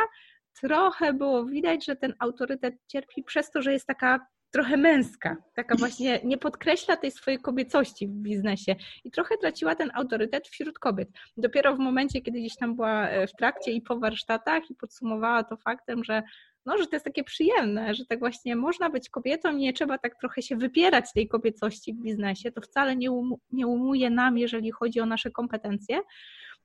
trochę 0.61 1.13
było 1.13 1.45
widać, 1.45 1.87
że 1.87 1.97
ten 1.97 2.15
autorytet 2.19 2.75
cierpi 2.87 3.23
przez 3.23 3.51
to, 3.51 3.63
że 3.63 3.73
jest 3.73 3.87
taka 3.87 4.27
trochę 4.51 4.77
męska, 4.77 5.37
taka 5.55 5.77
właśnie 5.77 6.21
nie 6.25 6.39
podkreśla 6.39 6.97
tej 6.97 7.11
swojej 7.11 7.41
kobiecości 7.41 8.09
w 8.09 8.11
biznesie 8.11 8.77
i 9.05 9.11
trochę 9.11 9.37
traciła 9.37 9.75
ten 9.75 9.91
autorytet 9.95 10.49
wśród 10.49 10.79
kobiet. 10.79 11.09
Dopiero 11.37 11.77
w 11.77 11.79
momencie, 11.79 12.21
kiedy 12.21 12.41
gdzieś 12.41 12.57
tam 12.57 12.75
była 12.77 13.09
e, 13.09 13.27
w 13.27 13.33
trakcie 13.33 13.73
i 13.73 13.83
po 13.83 13.99
warsztatach 13.99 14.71
i 14.71 14.75
podsumowała 14.75 15.45
to 15.45 15.57
faktem, 15.57 16.05
że 16.05 16.23
no, 16.67 16.79
że 16.79 16.87
to 16.87 16.97
jest 16.97 17.05
takie 17.05 17.25
przyjemne, 17.25 17.95
że 17.95 18.07
tak 18.07 18.19
właśnie 18.19 18.57
można 18.57 18.91
być 18.91 19.11
kobietą, 19.11 19.53
nie 19.53 19.73
trzeba 19.73 19.99
tak 19.99 20.21
trochę 20.21 20.43
się 20.43 20.57
wypierać 20.57 21.13
tej 21.13 21.29
kobiecości 21.29 21.95
w 21.95 22.03
biznesie, 22.03 22.53
to 22.53 22.61
wcale 22.61 22.97
nie, 22.97 23.11
um, 23.11 23.35
nie 23.53 23.67
umuje 23.67 24.11
nam, 24.11 24.39
jeżeli 24.39 24.71
chodzi 24.71 25.01
o 25.01 25.07
nasze 25.07 25.31
kompetencje, 25.31 26.01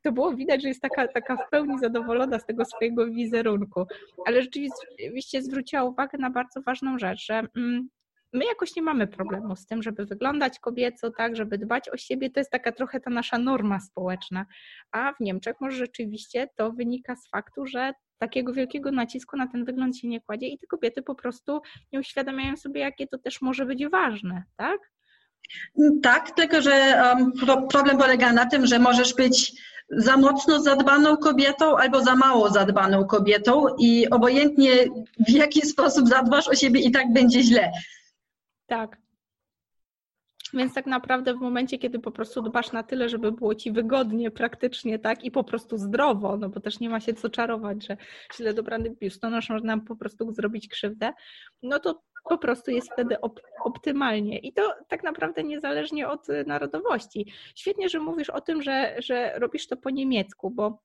to 0.02 0.12
było 0.12 0.34
widać, 0.34 0.62
że 0.62 0.68
jest 0.68 0.82
taka, 0.82 1.08
taka 1.08 1.38
w 1.38 1.50
pełni 1.50 1.80
zadowolona 1.80 2.40
z 2.40 2.46
tego 2.46 2.66
swojego 2.66 3.08
wizerunku. 3.08 3.86
Ale 4.26 4.42
rzeczywiście 4.42 5.42
zwróciła 5.42 5.84
uwagę 5.84 6.18
na 6.18 6.30
bardzo 6.30 6.62
ważną 6.62 7.00
rzecz, 7.00 7.26
że 7.26 7.44
mm, 7.58 7.90
my 8.34 8.46
jakoś 8.46 8.76
nie 8.76 8.82
mamy 8.82 9.08
problemu 9.08 9.56
z 9.56 9.66
tym, 9.66 9.84
żeby 9.84 10.06
wyglądać 10.06 10.60
kobieco, 10.60 11.12
tak, 11.12 11.36
żeby 11.36 11.58
dbać 11.58 11.90
o 11.90 11.98
siebie. 11.98 12.30
To 12.30 12.40
jest 12.40 12.52
taka 12.52 12.72
trochę 12.72 13.00
ta 13.00 13.10
nasza 13.10 13.38
norma 13.38 13.80
społeczna. 13.80 14.46
A 14.92 15.14
w 15.14 15.20
Niemczech 15.20 15.56
może 15.62 15.78
rzeczywiście 15.78 16.48
to 16.56 16.72
wynika 16.72 17.16
z 17.16 17.30
faktu, 17.30 17.66
że 17.66 17.94
takiego 18.18 18.54
wielkiego 18.54 18.92
nacisku 18.92 19.38
na 19.38 19.48
ten 19.48 19.66
wygląd 19.66 19.98
się 19.98 20.08
nie 20.08 20.22
kładzie 20.22 20.48
i 20.48 20.60
te 20.60 20.68
kobiety 20.68 21.02
po 21.02 21.16
prostu 21.16 21.62
nie 21.92 22.00
uświadamiają 22.00 22.58
sobie, 22.58 22.82
jakie 22.82 23.08
to 23.08 23.18
też 23.18 23.42
może 23.42 23.66
być 23.66 23.88
ważne, 23.88 24.44
tak? 24.58 24.92
Tak, 26.04 26.32
tylko 26.32 26.62
że 26.62 27.04
problem 27.70 27.98
polega 27.98 28.34
na 28.34 28.46
tym, 28.46 28.66
że 28.66 28.80
możesz 28.80 29.14
być 29.14 29.62
za 29.90 30.18
mocno 30.18 30.62
zadbaną 30.62 31.18
kobietą 31.18 31.78
albo 31.78 32.02
za 32.02 32.16
mało 32.16 32.50
zadbaną 32.50 33.06
kobietą 33.06 33.66
i 33.80 34.10
obojętnie 34.10 34.72
w 35.28 35.30
jaki 35.30 35.62
sposób 35.62 36.08
zadbasz 36.08 36.48
o 36.48 36.56
siebie 36.56 36.82
i 36.82 36.92
tak 36.92 37.14
będzie 37.14 37.44
źle. 37.44 37.72
Tak. 38.68 39.02
Więc 40.54 40.74
tak 40.74 40.86
naprawdę 40.86 41.34
w 41.34 41.40
momencie, 41.42 41.78
kiedy 41.78 42.00
po 42.00 42.12
prostu 42.12 42.42
dbasz 42.42 42.72
na 42.72 42.84
tyle, 42.84 43.10
żeby 43.10 43.32
było 43.32 43.56
ci 43.56 43.72
wygodnie, 43.72 44.32
praktycznie, 44.32 45.00
tak, 45.00 45.24
i 45.24 45.32
po 45.32 45.44
prostu 45.44 45.78
zdrowo, 45.78 46.38
no 46.38 46.50
bo 46.50 46.60
też 46.60 46.80
nie 46.80 46.90
ma 46.90 47.00
się 47.00 47.14
co 47.14 47.30
czarować, 47.30 47.88
że 47.88 47.98
źle 48.36 48.54
dobrany 48.54 48.90
biustonosz 48.90 49.50
nam 49.64 49.82
po 49.82 49.96
prostu 49.96 50.34
zrobić 50.34 50.68
krzywdę, 50.68 51.14
no 51.64 51.80
to 51.80 52.02
po 52.24 52.38
prostu 52.38 52.72
jest 52.72 52.92
wtedy 52.94 53.22
op 53.22 53.40
optymalnie. 53.64 54.40
I 54.40 54.54
to 54.54 54.74
tak 54.88 55.04
naprawdę 55.04 55.44
niezależnie 55.44 56.10
od 56.10 56.28
narodowości. 56.46 57.32
Świetnie, 57.56 57.90
że 57.90 58.00
mówisz 58.00 58.30
o 58.30 58.42
tym, 58.42 58.62
że, 58.62 58.96
że 59.00 59.40
robisz 59.40 59.68
to 59.68 59.78
po 59.78 59.90
niemiecku, 59.90 60.50
bo 60.50 60.82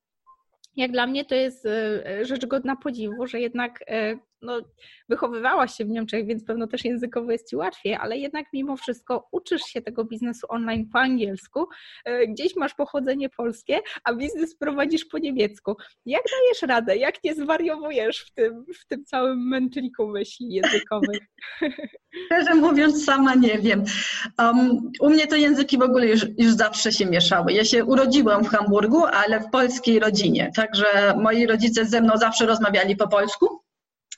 jak 0.75 0.91
dla 0.91 1.07
mnie 1.07 1.25
to 1.25 1.35
jest 1.35 1.65
e, 1.65 2.25
rzecz 2.25 2.45
godna 2.45 2.75
podziwu, 2.75 3.27
że 3.27 3.39
jednak 3.39 3.83
no, 4.41 4.61
wychowywałaś 5.09 5.73
się 5.73 5.85
w 5.85 5.89
Niemczech, 5.89 6.25
więc 6.25 6.43
pewno 6.43 6.67
też 6.67 6.85
językowo 6.85 7.31
jest 7.31 7.49
ci 7.49 7.55
łatwiej, 7.55 7.95
ale 7.95 8.17
jednak 8.17 8.45
mimo 8.53 8.77
wszystko 8.77 9.27
uczysz 9.31 9.61
się 9.61 9.81
tego 9.81 10.05
biznesu 10.05 10.47
online 10.49 10.89
po 10.93 10.99
angielsku, 10.99 11.67
e, 12.05 12.27
gdzieś 12.27 12.55
masz 12.55 12.73
pochodzenie 12.73 13.29
polskie, 13.29 13.79
a 14.03 14.13
biznes 14.13 14.55
prowadzisz 14.55 15.05
po 15.05 15.17
niemiecku. 15.17 15.75
Jak 16.05 16.23
dajesz 16.23 16.61
radę? 16.61 16.97
Jak 16.97 17.23
nie 17.23 17.35
zwariowujesz 17.35 18.19
w 18.19 18.33
tym, 18.33 18.65
w 18.81 18.87
tym 18.87 19.05
całym 19.05 19.47
mętliku 19.47 20.07
myśli 20.07 20.53
językowych? 20.53 21.19
Szczerze 22.25 22.55
mówiąc, 22.55 23.05
sama 23.05 23.35
nie 23.35 23.59
wiem. 23.59 23.83
Um, 24.39 24.91
u 25.01 25.09
mnie 25.09 25.27
to 25.27 25.35
języki 25.35 25.77
w 25.77 25.81
ogóle 25.81 26.07
już, 26.07 26.25
już 26.37 26.51
zawsze 26.51 26.91
się 26.91 27.05
mieszały. 27.05 27.53
Ja 27.53 27.65
się 27.65 27.85
urodziłam 27.85 28.43
w 28.43 28.49
Hamburgu, 28.49 29.05
ale 29.05 29.39
w 29.39 29.49
polskiej 29.49 29.99
rodzinie, 29.99 30.51
także 30.55 31.13
moi 31.17 31.47
rodzice 31.47 31.85
ze 31.85 32.01
mną 32.01 32.17
zawsze 32.17 32.45
rozmawiali 32.45 32.95
po 32.95 33.07
polsku. 33.07 33.66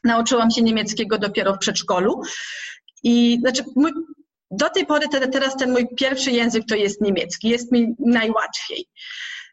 Nauczyłam 0.03 0.51
się 0.51 0.61
niemieckiego 0.61 1.17
dopiero 1.17 1.53
w 1.53 1.57
przedszkolu. 1.57 2.21
I 3.03 3.37
znaczy, 3.41 3.63
mój, 3.75 3.91
do 4.51 4.69
tej 4.69 4.85
pory 4.85 5.07
te, 5.07 5.27
teraz 5.27 5.55
ten 5.57 5.71
mój 5.71 5.87
pierwszy 5.95 6.31
język 6.31 6.63
to 6.69 6.75
jest 6.75 7.01
niemiecki. 7.01 7.49
Jest 7.49 7.71
mi 7.71 7.95
najłatwiej. 7.99 8.85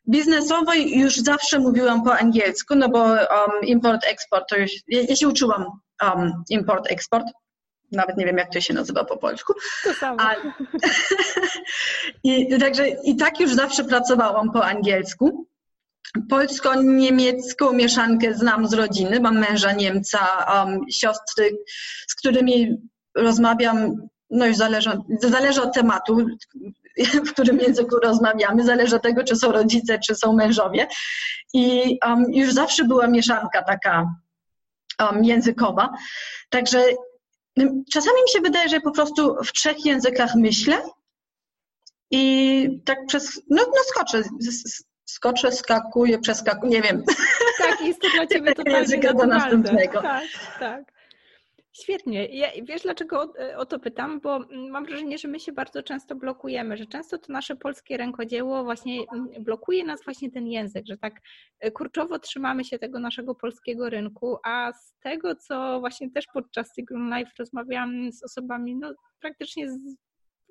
Biznesowo 0.08 0.74
już 0.74 1.16
zawsze 1.16 1.58
mówiłam 1.58 2.04
po 2.04 2.18
angielsku, 2.18 2.74
no 2.74 2.88
bo 2.88 3.02
um, 3.04 3.20
import-eksport 3.62 4.44
to 4.50 4.56
już. 4.56 4.70
Ja, 4.88 5.00
ja, 5.08 5.16
się 5.16 5.28
uczyłam 5.28 5.64
um, 6.02 6.32
import-eksport. 6.50 7.24
Nawet 7.92 8.16
nie 8.16 8.26
wiem, 8.26 8.36
jak 8.36 8.52
to 8.52 8.60
się 8.60 8.74
nazywa 8.74 9.04
po 9.04 9.16
polsku. 9.16 9.54
To 9.84 9.94
samo. 9.94 10.20
A, 10.20 10.34
i, 12.24 12.58
także 12.58 12.88
i 12.88 13.16
tak 13.16 13.40
już 13.40 13.54
zawsze 13.54 13.84
pracowałam 13.84 14.52
po 14.52 14.64
angielsku 14.64 15.46
polsko-niemiecką 16.30 17.72
mieszankę 17.72 18.34
znam 18.34 18.68
z 18.68 18.72
rodziny. 18.72 19.20
Mam 19.20 19.38
męża 19.38 19.72
Niemca, 19.72 20.46
um, 20.54 20.80
siostry, 20.90 21.50
z 22.08 22.14
którymi 22.14 22.76
rozmawiam, 23.16 23.96
no 24.30 24.46
już 24.46 24.56
zależy, 24.56 24.90
zależy 25.20 25.62
od 25.62 25.74
tematu, 25.74 26.26
w 27.26 27.32
którym 27.32 27.58
języku 27.58 27.96
rozmawiamy, 28.02 28.64
zależy 28.64 28.96
od 28.96 29.02
tego, 29.02 29.24
czy 29.24 29.36
są 29.36 29.52
rodzice, 29.52 29.98
czy 29.98 30.14
są 30.14 30.32
mężowie. 30.32 30.86
I 31.54 31.98
um, 32.06 32.24
już 32.32 32.52
zawsze 32.52 32.84
była 32.84 33.06
mieszanka 33.06 33.62
taka 33.62 34.10
um, 35.00 35.24
językowa. 35.24 35.92
Także 36.50 36.82
czasami 37.92 38.16
mi 38.22 38.32
się 38.32 38.40
wydaje, 38.40 38.68
że 38.68 38.80
po 38.80 38.90
prostu 38.90 39.36
w 39.44 39.52
trzech 39.52 39.84
językach 39.84 40.34
myślę 40.34 40.82
i 42.10 42.68
tak 42.84 42.98
przez, 43.06 43.42
no, 43.50 43.62
no 43.66 43.82
skoczę 43.86 44.22
skoczę, 45.06 45.52
skakuję, 45.52 46.18
przeskakuję, 46.18 46.72
nie 46.72 46.82
wiem. 46.82 47.02
Tak, 47.58 47.80
jest 47.80 48.00
to 48.00 48.08
dla 48.14 48.26
Ciebie 48.26 48.54
totalnie 48.54 48.78
języka 48.78 49.14
do 49.14 49.26
następnego. 49.26 50.02
Tak, 50.02 50.24
tak. 50.60 50.96
Świetnie. 51.82 52.26
Ja, 52.26 52.48
wiesz, 52.62 52.82
dlaczego 52.82 53.20
o, 53.20 53.56
o, 53.56 53.66
to 53.66 53.78
pytam? 53.78 54.20
Bo 54.20 54.38
mam 54.70 54.86
wrażenie, 54.86 55.18
że 55.18 55.28
my 55.28 55.40
się 55.40 55.52
bardzo 55.52 55.82
często 55.82 56.14
blokujemy, 56.14 56.76
że 56.76 56.86
często 56.86 57.18
to 57.18 57.32
nasze 57.32 57.56
polskie 57.56 57.96
rękodzieło 57.96 58.64
właśnie 58.64 59.04
blokuje 59.40 59.84
nas 59.84 60.04
właśnie 60.04 60.30
ten 60.30 60.46
język, 60.46 60.86
że 60.86 60.96
tak 60.96 61.20
e, 61.60 61.70
kurczowo 61.70 62.18
trzymamy 62.18 62.64
się 62.64 62.78
tego 62.78 62.98
naszego 62.98 63.34
polskiego 63.34 63.90
rynku, 63.90 64.36
a 64.44 64.72
z 64.72 64.94
tego, 65.00 65.34
co 65.34 65.80
właśnie 65.80 66.10
też 66.10 66.26
podczas 66.34 66.74
Sigrun 66.74 67.14
Life 67.16 67.30
rozmawiałam 67.38 68.12
z 68.12 68.24
osobami, 68.24 68.76
no 68.76 68.94
praktycznie 69.20 69.70
z 69.70 69.78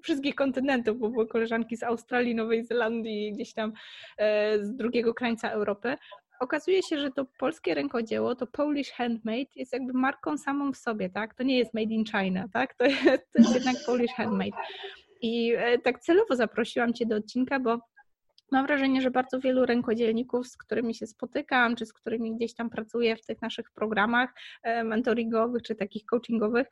wszystkich 0.06 0.36
kontynentów, 0.36 1.00
bo 1.00 1.10
były 1.10 1.28
koleżanki 1.28 1.78
z 1.78 1.84
Australii, 1.84 2.36
Nowej 2.36 2.64
Zelandii, 2.64 3.34
gdzieś 3.34 3.54
tam 3.54 3.74
e, 4.18 4.60
z 4.66 4.76
drugiego 4.76 5.14
krańca 5.14 5.50
Europy, 5.50 5.98
okazuje 6.40 6.84
się, 6.84 7.00
że 7.00 7.12
to 7.12 7.26
polskie 7.40 7.74
rękodzieło, 7.74 8.36
to 8.36 8.48
Polish 8.48 8.92
Handmade 8.92 9.52
jest 9.56 9.74
jakby 9.74 9.94
marką 9.94 10.38
samą 10.38 10.72
w 10.72 10.78
sobie, 10.78 11.10
tak? 11.10 11.34
To 11.34 11.44
nie 11.44 11.58
jest 11.58 11.74
made 11.74 11.94
in 11.94 12.06
China, 12.06 12.46
tak? 12.54 12.74
To 12.74 12.86
jest, 12.86 13.32
to 13.32 13.40
jest 13.40 13.56
jednak 13.56 13.76
Polish 13.86 14.12
Handmade. 14.12 14.58
I 15.22 15.54
e, 15.58 15.80
tak 15.80 16.00
celowo 16.00 16.36
zaprosiłam 16.36 16.94
Cię 16.94 17.06
do 17.06 17.16
odcinka, 17.16 17.60
bo 17.60 17.80
mam 18.52 18.66
wrażenie, 18.66 19.02
że 19.02 19.12
bardzo 19.12 19.40
wielu 19.40 19.66
rękodzielników, 19.66 20.48
z 20.48 20.58
którymi 20.58 20.96
się 20.96 21.08
spotykam, 21.08 21.76
czy 21.76 21.86
z 21.86 21.94
którymi 21.94 22.36
gdzieś 22.36 22.54
tam 22.54 22.70
pracuję 22.70 23.16
w 23.16 23.26
tych 23.26 23.42
naszych 23.42 23.72
programach 23.72 24.34
e, 24.64 24.84
mentoringowych, 24.84 25.64
czy 25.64 25.76
takich 25.76 26.06
coachingowych, 26.06 26.68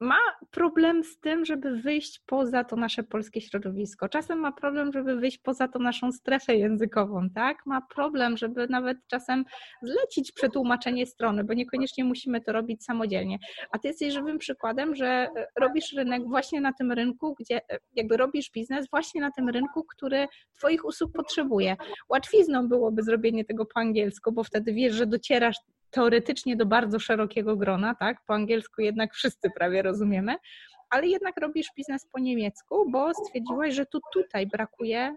ma 0.00 0.18
problem 0.50 1.04
z 1.04 1.20
tym, 1.20 1.44
żeby 1.44 1.76
wyjść 1.76 2.20
poza 2.26 2.64
to 2.64 2.76
nasze 2.76 3.02
polskie 3.02 3.40
środowisko. 3.40 4.08
Czasem 4.08 4.38
ma 4.38 4.52
problem, 4.52 4.92
żeby 4.92 5.16
wyjść 5.16 5.38
poza 5.38 5.68
tą 5.68 5.78
naszą 5.78 6.12
strefę 6.12 6.56
językową, 6.56 7.30
tak? 7.30 7.66
Ma 7.66 7.80
problem, 7.80 8.36
żeby 8.36 8.66
nawet 8.68 8.98
czasem 9.06 9.44
zlecić 9.82 10.32
przetłumaczenie 10.32 11.06
strony, 11.06 11.44
bo 11.44 11.54
niekoniecznie 11.54 12.04
musimy 12.04 12.40
to 12.40 12.52
robić 12.52 12.84
samodzielnie. 12.84 13.38
A 13.70 13.78
ty 13.78 13.88
jesteś 13.88 14.12
żywym 14.12 14.38
przykładem, 14.38 14.94
że 14.94 15.06
e, 15.06 15.46
robisz 15.56 15.92
rynek 15.92 16.28
właśnie 16.28 16.60
na 16.60 16.72
tym 16.72 16.92
rynku, 16.92 17.34
gdzie 17.40 17.56
e, 17.56 17.78
jakby 17.94 18.16
robisz 18.16 18.50
biznes 18.50 18.86
właśnie 18.90 19.20
na 19.20 19.30
tym 19.30 19.48
rynku, 19.48 19.84
który 19.84 20.26
twoich 20.58 20.84
usług 20.84 21.12
potrzebuje. 21.12 21.76
Łatwizną 22.08 22.68
byłoby 22.68 23.02
zrobienie 23.02 23.44
tego 23.44 23.66
po 23.66 23.80
angielsku, 23.80 24.32
bo 24.32 24.44
wtedy 24.44 24.72
wiesz, 24.72 24.94
że 24.94 25.06
docierasz 25.06 25.56
teoretycznie 25.96 26.56
do 26.56 26.66
bardzo 26.66 26.98
szerokiego 26.98 27.56
grona, 27.56 27.94
tak? 27.94 28.24
Po 28.26 28.34
angielsku 28.34 28.82
jednak 28.82 29.14
wszyscy 29.14 29.50
prawie 29.50 29.82
rozumiemy, 29.82 30.36
ale 30.90 31.06
jednak 31.06 31.40
robisz 31.40 31.66
biznes 31.76 32.06
po 32.12 32.18
niemiecku, 32.18 32.90
bo 32.90 33.14
stwierdziłaś, 33.14 33.74
że 33.74 33.86
tu 33.86 34.00
tutaj 34.12 34.46
brakuje 34.46 35.16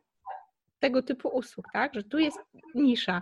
tego 0.79 1.03
typu 1.03 1.27
usług, 1.27 1.65
tak? 1.73 1.93
Że 1.93 2.03
tu 2.03 2.19
jest 2.19 2.39
nisza. 2.75 3.21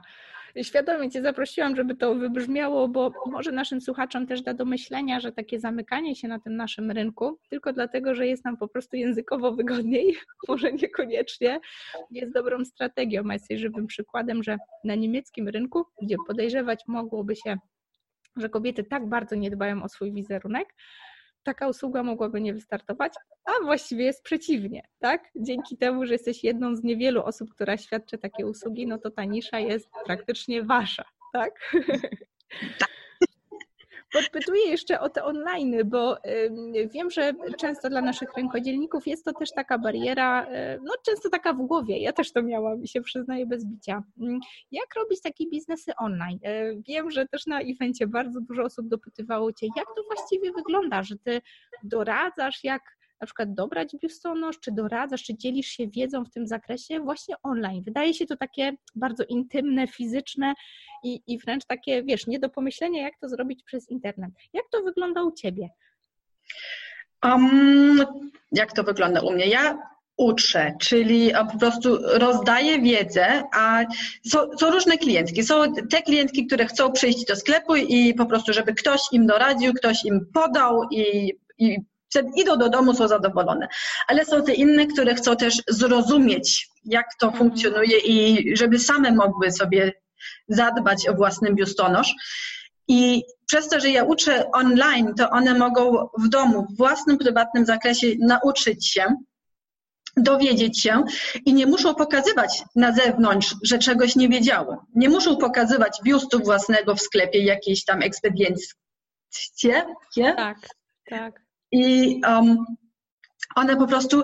Świadomie 0.61 1.11
Cię 1.11 1.21
zaprosiłam, 1.21 1.75
żeby 1.75 1.95
to 1.95 2.15
wybrzmiało, 2.15 2.87
bo 2.87 3.11
może 3.25 3.51
naszym 3.51 3.81
słuchaczom 3.81 4.27
też 4.27 4.41
da 4.41 4.53
do 4.53 4.65
myślenia, 4.65 5.19
że 5.19 5.31
takie 5.31 5.59
zamykanie 5.59 6.15
się 6.15 6.27
na 6.27 6.39
tym 6.39 6.55
naszym 6.55 6.91
rynku, 6.91 7.39
tylko 7.49 7.73
dlatego, 7.73 8.15
że 8.15 8.27
jest 8.27 8.45
nam 8.45 8.57
po 8.57 8.67
prostu 8.67 8.95
językowo 8.95 9.51
wygodniej, 9.51 10.15
może 10.47 10.73
niekoniecznie 10.73 11.59
jest 12.11 12.33
dobrą 12.33 12.65
strategią. 12.65 13.23
A 13.29 13.33
jesteś 13.33 13.59
żywym 13.59 13.87
przykładem, 13.87 14.43
że 14.43 14.57
na 14.83 14.95
niemieckim 14.95 15.47
rynku, 15.47 15.85
gdzie 16.01 16.15
podejrzewać 16.27 16.83
mogłoby 16.87 17.35
się, 17.35 17.57
że 18.35 18.49
kobiety 18.49 18.83
tak 18.83 19.09
bardzo 19.09 19.35
nie 19.35 19.51
dbają 19.51 19.83
o 19.83 19.89
swój 19.89 20.13
wizerunek, 20.13 20.73
taka 21.43 21.67
usługa 21.67 22.03
mogłaby 22.03 22.41
nie 22.41 22.53
wystartować, 22.53 23.13
a 23.45 23.63
właściwie 23.63 24.05
jest 24.05 24.23
przeciwnie, 24.23 24.87
tak? 24.99 25.29
Dzięki 25.35 25.77
temu, 25.77 26.05
że 26.05 26.13
jesteś 26.13 26.43
jedną 26.43 26.75
z 26.75 26.83
niewielu 26.83 27.23
osób, 27.23 27.49
która 27.53 27.77
świadczy 27.77 28.17
takie 28.17 28.45
usługi, 28.45 28.87
no 28.87 28.97
to 28.97 29.11
ta 29.11 29.23
nisza 29.23 29.59
jest 29.59 29.89
praktycznie 30.05 30.63
wasza, 30.63 31.03
tak? 31.33 31.71
Tak. 32.79 32.89
Podpytuję 34.17 34.61
jeszcze 34.69 34.99
o 34.99 35.09
te 35.09 35.23
online, 35.23 35.75
bo 35.85 36.17
wiem, 36.93 37.11
że 37.11 37.33
często 37.57 37.89
dla 37.89 38.01
naszych 38.01 38.29
rękodzielników 38.37 39.07
jest 39.07 39.25
to 39.25 39.33
też 39.33 39.51
taka 39.51 39.77
bariera, 39.77 40.47
no 40.83 40.93
często 41.05 41.29
taka 41.29 41.53
w 41.53 41.61
głowie. 41.61 41.97
Ja 41.99 42.13
też 42.13 42.31
to 42.31 42.43
miałam 42.43 42.83
i 42.83 42.87
się 42.87 43.01
przyznaję 43.01 43.45
bez 43.45 43.65
bicia. 43.65 44.03
Mm, 44.21 44.39
jak 44.71 44.95
robić 44.95 45.21
takie 45.21 45.49
biznesy 45.49 45.91
online? 45.97 46.39
E, 46.43 46.75
wiem, 46.75 47.11
że 47.11 47.27
też 47.27 47.45
na 47.45 47.61
evencie 47.61 48.07
bardzo 48.07 48.41
dużo 48.41 48.63
osób 48.63 48.87
dopytywało 48.87 49.53
Cię, 49.53 49.67
jak 49.75 49.85
to 49.85 50.03
właściwie 50.15 50.51
wygląda, 50.51 51.03
że 51.03 51.15
Ty 51.17 51.41
doradzasz, 51.83 52.63
jak 52.63 52.96
na 53.21 53.27
przykład 53.27 53.53
dobrać 53.53 53.95
biustonosz, 54.01 54.59
czy 54.59 54.71
doradzasz, 54.71 55.23
czy 55.23 55.37
dzielisz 55.37 55.67
się 55.67 55.87
wiedzą 55.87 56.25
w 56.25 56.29
tym 56.29 56.47
zakresie 56.47 56.99
właśnie 56.99 57.35
online. 57.43 57.83
Wydaje 57.83 58.13
się 58.13 58.25
to 58.25 58.37
takie 58.37 58.73
bardzo 58.95 59.23
intymne, 59.23 59.87
fizyczne 59.87 60.53
i, 61.03 61.21
i 61.27 61.39
wręcz 61.39 61.65
takie, 61.65 62.03
wiesz, 62.03 62.27
nie 62.27 62.39
do 62.39 62.49
pomyślenia, 62.49 63.01
jak 63.01 63.13
to 63.21 63.29
zrobić 63.29 63.63
przez 63.63 63.89
internet. 63.89 64.31
Jak 64.53 64.65
to 64.71 64.83
wygląda 64.83 65.23
u 65.23 65.31
Ciebie? 65.31 65.69
Um, 67.23 68.05
jak 68.51 68.73
to 68.73 68.83
wygląda 68.83 69.21
u 69.21 69.31
mnie? 69.31 69.47
Ja 69.47 69.77
uczę, 70.17 70.75
czyli 70.79 71.31
po 71.51 71.59
prostu 71.59 71.97
rozdaję 72.01 72.81
wiedzę, 72.81 73.43
a 73.53 73.83
są, 74.27 74.39
są, 74.59 74.71
różne 74.71 74.97
klientki. 74.97 75.43
Są 75.43 75.73
te 75.89 76.01
klientki, 76.01 76.47
które 76.47 76.65
chcą 76.65 76.91
przyjść 76.91 77.25
do 77.25 77.35
sklepu 77.35 77.75
i 77.75 78.13
po 78.13 78.25
prostu, 78.25 78.53
żeby 78.53 78.73
ktoś 78.73 79.01
im 79.11 79.27
doradził, 79.27 79.73
ktoś 79.73 80.05
im 80.05 80.25
podał 80.33 80.83
i, 80.91 81.33
i 81.57 81.77
idą 82.35 82.57
do 82.57 82.69
domu, 82.69 82.93
są 82.93 83.07
zadowolone. 83.07 83.67
Ale 84.07 84.25
są 84.25 84.43
te 84.43 84.53
inne, 84.53 84.87
które 84.87 85.15
chcą 85.15 85.35
też 85.35 85.61
zrozumieć, 85.67 86.69
jak 86.85 87.05
to 87.19 87.27
mhm. 87.27 87.43
funkcjonuje 87.43 87.97
i 87.97 88.57
żeby 88.57 88.79
same 88.79 89.11
mogły 89.11 89.51
sobie 89.51 89.93
zadbać 90.47 91.07
o 91.07 91.13
własny 91.13 91.53
biustonosz. 91.53 92.13
I 92.87 93.23
przez 93.45 93.69
to, 93.69 93.79
że 93.79 93.89
ja 93.89 94.03
uczę 94.03 94.51
online, 94.51 95.13
to 95.17 95.29
one 95.29 95.53
mogą 95.53 96.07
w 96.19 96.29
domu, 96.29 96.67
w 96.69 96.77
własnym, 96.77 97.17
prywatnym 97.17 97.65
zakresie 97.65 98.07
nauczyć 98.19 98.87
się, 98.87 99.15
dowiedzieć 100.17 100.81
się 100.81 101.03
i 101.45 101.53
nie 101.53 101.65
muszą 101.65 101.95
pokazywać 101.95 102.63
na 102.75 102.91
zewnątrz, 102.91 103.55
że 103.63 103.79
czegoś 103.79 104.15
nie 104.15 104.29
wiedziało. 104.29 104.85
Nie 104.95 105.09
muszą 105.09 105.37
pokazywać 105.37 105.99
biustu 106.03 106.39
własnego 106.39 106.95
w 106.95 107.01
sklepie, 107.01 107.43
jakiejś 107.43 107.85
tam 107.85 108.01
ekspedienckie. 108.01 108.73
Tak, 110.35 110.57
tak. 111.09 111.46
I 111.71 112.19
um, 112.27 112.65
one 113.55 113.77
po 113.77 113.87
prostu 113.87 114.23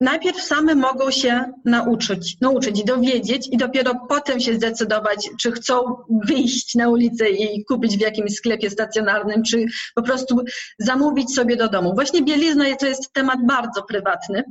najpierw 0.00 0.42
same 0.42 0.74
mogą 0.74 1.10
się 1.10 1.52
nauczyć, 1.64 2.40
nauczyć, 2.40 2.84
dowiedzieć 2.84 3.48
i 3.52 3.56
dopiero 3.56 3.94
potem 4.08 4.40
się 4.40 4.54
zdecydować, 4.54 5.28
czy 5.40 5.52
chcą 5.52 5.96
wyjść 6.24 6.74
na 6.74 6.88
ulicę 6.88 7.30
i 7.30 7.64
kupić 7.64 7.96
w 7.96 8.00
jakimś 8.00 8.34
sklepie 8.34 8.70
stacjonarnym, 8.70 9.42
czy 9.42 9.66
po 9.94 10.02
prostu 10.02 10.44
zamówić 10.78 11.34
sobie 11.34 11.56
do 11.56 11.68
domu. 11.68 11.94
Właśnie 11.94 12.22
bielizna 12.22 12.64
to 12.76 12.86
jest 12.86 13.12
temat 13.12 13.38
bardzo 13.46 13.82
prywatny 13.82 14.44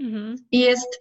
mhm. 0.00 0.36
i 0.52 0.58
jest 0.58 0.98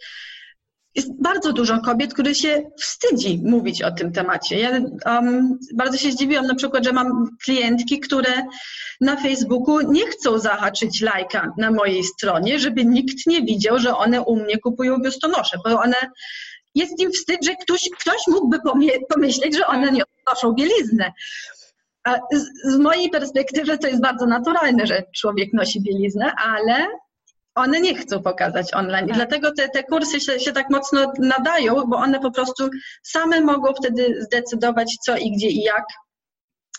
jest 0.99 1.21
bardzo 1.21 1.53
dużo 1.53 1.79
kobiet, 1.81 2.13
które 2.13 2.35
się 2.35 2.71
wstydzi 2.77 3.41
mówić 3.45 3.81
o 3.81 3.91
tym 3.91 4.11
temacie. 4.11 4.59
Ja 4.59 4.71
um, 5.05 5.59
bardzo 5.75 5.97
się 5.97 6.11
zdziwiłam 6.11 6.47
na 6.47 6.55
przykład, 6.55 6.85
że 6.85 6.93
mam 6.93 7.27
klientki, 7.43 7.99
które 7.99 8.33
na 9.01 9.15
Facebooku 9.15 9.81
nie 9.81 10.07
chcą 10.07 10.39
zahaczyć 10.39 11.01
lajka 11.01 11.53
na 11.57 11.71
mojej 11.71 12.03
stronie, 12.03 12.59
żeby 12.59 12.85
nikt 12.85 13.27
nie 13.27 13.41
widział, 13.41 13.79
że 13.79 13.97
one 13.97 14.21
u 14.21 14.35
mnie 14.35 14.57
kupują 14.57 14.97
biustonosze, 14.97 15.57
bo 15.65 15.79
one 15.79 15.97
jest 16.75 16.99
im 16.99 17.11
wstyd, 17.11 17.45
że 17.45 17.55
ktoś, 17.55 17.89
ktoś 17.99 18.17
mógłby 18.27 18.57
pomyśleć, 19.09 19.57
że 19.57 19.67
one 19.67 19.91
nie 19.91 20.03
odnoszą 20.05 20.53
bieliznę. 20.53 21.11
Z, 22.33 22.73
z 22.73 22.77
mojej 22.77 23.09
perspektywy 23.09 23.77
to 23.77 23.87
jest 23.87 24.01
bardzo 24.01 24.25
naturalne, 24.25 24.87
że 24.87 25.03
człowiek 25.15 25.53
nosi 25.53 25.81
bieliznę, 25.81 26.33
ale 26.45 26.87
one 27.55 27.81
nie 27.81 27.95
chcą 27.95 28.23
pokazać 28.23 28.73
online. 28.73 29.05
I 29.05 29.07
tak. 29.07 29.17
dlatego 29.17 29.51
te, 29.51 29.69
te 29.69 29.83
kursy 29.83 30.19
się, 30.19 30.39
się 30.39 30.51
tak 30.51 30.69
mocno 30.69 31.11
nadają, 31.19 31.83
bo 31.87 31.97
one 31.97 32.19
po 32.19 32.31
prostu 32.31 32.69
same 33.03 33.41
mogą 33.41 33.73
wtedy 33.73 34.23
zdecydować 34.23 34.97
co 35.05 35.17
i 35.17 35.31
gdzie 35.31 35.47
i 35.47 35.61
jak 35.61 35.85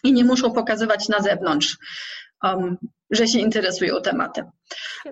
i 0.05 0.13
nie 0.13 0.25
muszą 0.25 0.53
pokazywać 0.53 1.09
na 1.09 1.21
zewnątrz. 1.21 1.77
Um, 2.43 2.77
że 3.11 3.29
się 3.29 3.39
interesują 3.39 4.03
tematem. 4.03 4.51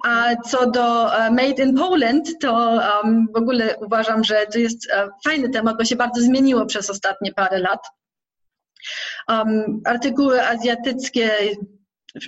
A 0.05 0.37
co 0.37 0.71
do 0.71 1.05
uh, 1.05 1.31
Made 1.31 1.63
in 1.63 1.77
Poland, 1.77 2.39
to 2.41 2.53
um, 3.05 3.27
w 3.35 3.37
ogóle 3.37 3.77
uważam, 3.77 4.25
że 4.25 4.47
to 4.53 4.59
jest 4.59 4.93
uh, 4.93 5.11
fajny 5.25 5.49
temat, 5.49 5.77
bo 5.79 5.85
się 5.85 5.97
bardzo 5.97 6.21
zmieniło 6.21 6.67
przez 6.67 6.91
ostatnie 6.91 7.33
parę 7.33 7.59
lat. 7.59 7.81
Um, 9.29 9.81
artykuły 9.85 10.47
azjatyckie 10.47 11.31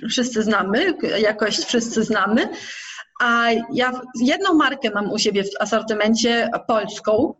wszyscy 0.09 0.43
znamy, 0.43 0.93
jakość 1.19 1.65
wszyscy 1.65 2.03
znamy, 2.03 2.49
a 3.21 3.51
ja 3.73 3.91
jedną 4.21 4.53
markę 4.53 4.89
mam 4.89 5.11
u 5.11 5.19
siebie 5.19 5.43
w 5.43 5.47
asortymencie 5.59 6.49
polską, 6.67 7.33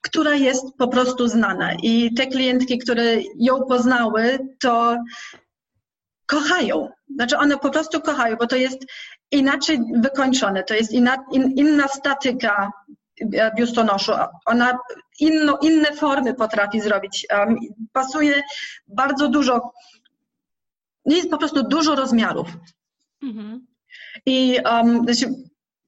która 0.00 0.34
jest 0.34 0.64
po 0.78 0.88
prostu 0.88 1.28
znana. 1.28 1.74
I 1.82 2.14
te 2.14 2.26
klientki, 2.26 2.78
które 2.78 3.04
ją 3.36 3.60
poznały, 3.68 4.38
to 4.62 4.96
kochają. 6.26 6.88
Znaczy 7.14 7.38
one 7.38 7.58
po 7.58 7.70
prostu 7.70 8.00
kochają, 8.00 8.36
bo 8.36 8.46
to 8.46 8.56
jest 8.56 8.78
inaczej 9.30 9.78
wykończone, 9.96 10.62
to 10.62 10.74
jest 10.74 10.92
inna, 10.92 11.16
in, 11.32 11.52
inna 11.56 11.88
statyka 11.88 12.72
biustonoszu. 13.56 14.12
Ona 14.46 14.78
inno, 15.20 15.58
inne 15.62 15.92
formy 15.92 16.34
potrafi 16.34 16.80
zrobić. 16.80 17.26
Um, 17.32 17.56
pasuje 17.92 18.42
bardzo 18.88 19.28
dużo 19.28 19.72
jest 21.06 21.30
po 21.30 21.38
prostu 21.38 21.62
dużo 21.62 21.94
rozmiarów. 21.94 22.48
Mhm. 23.22 23.66
I 24.26 24.58
um, 24.70 25.06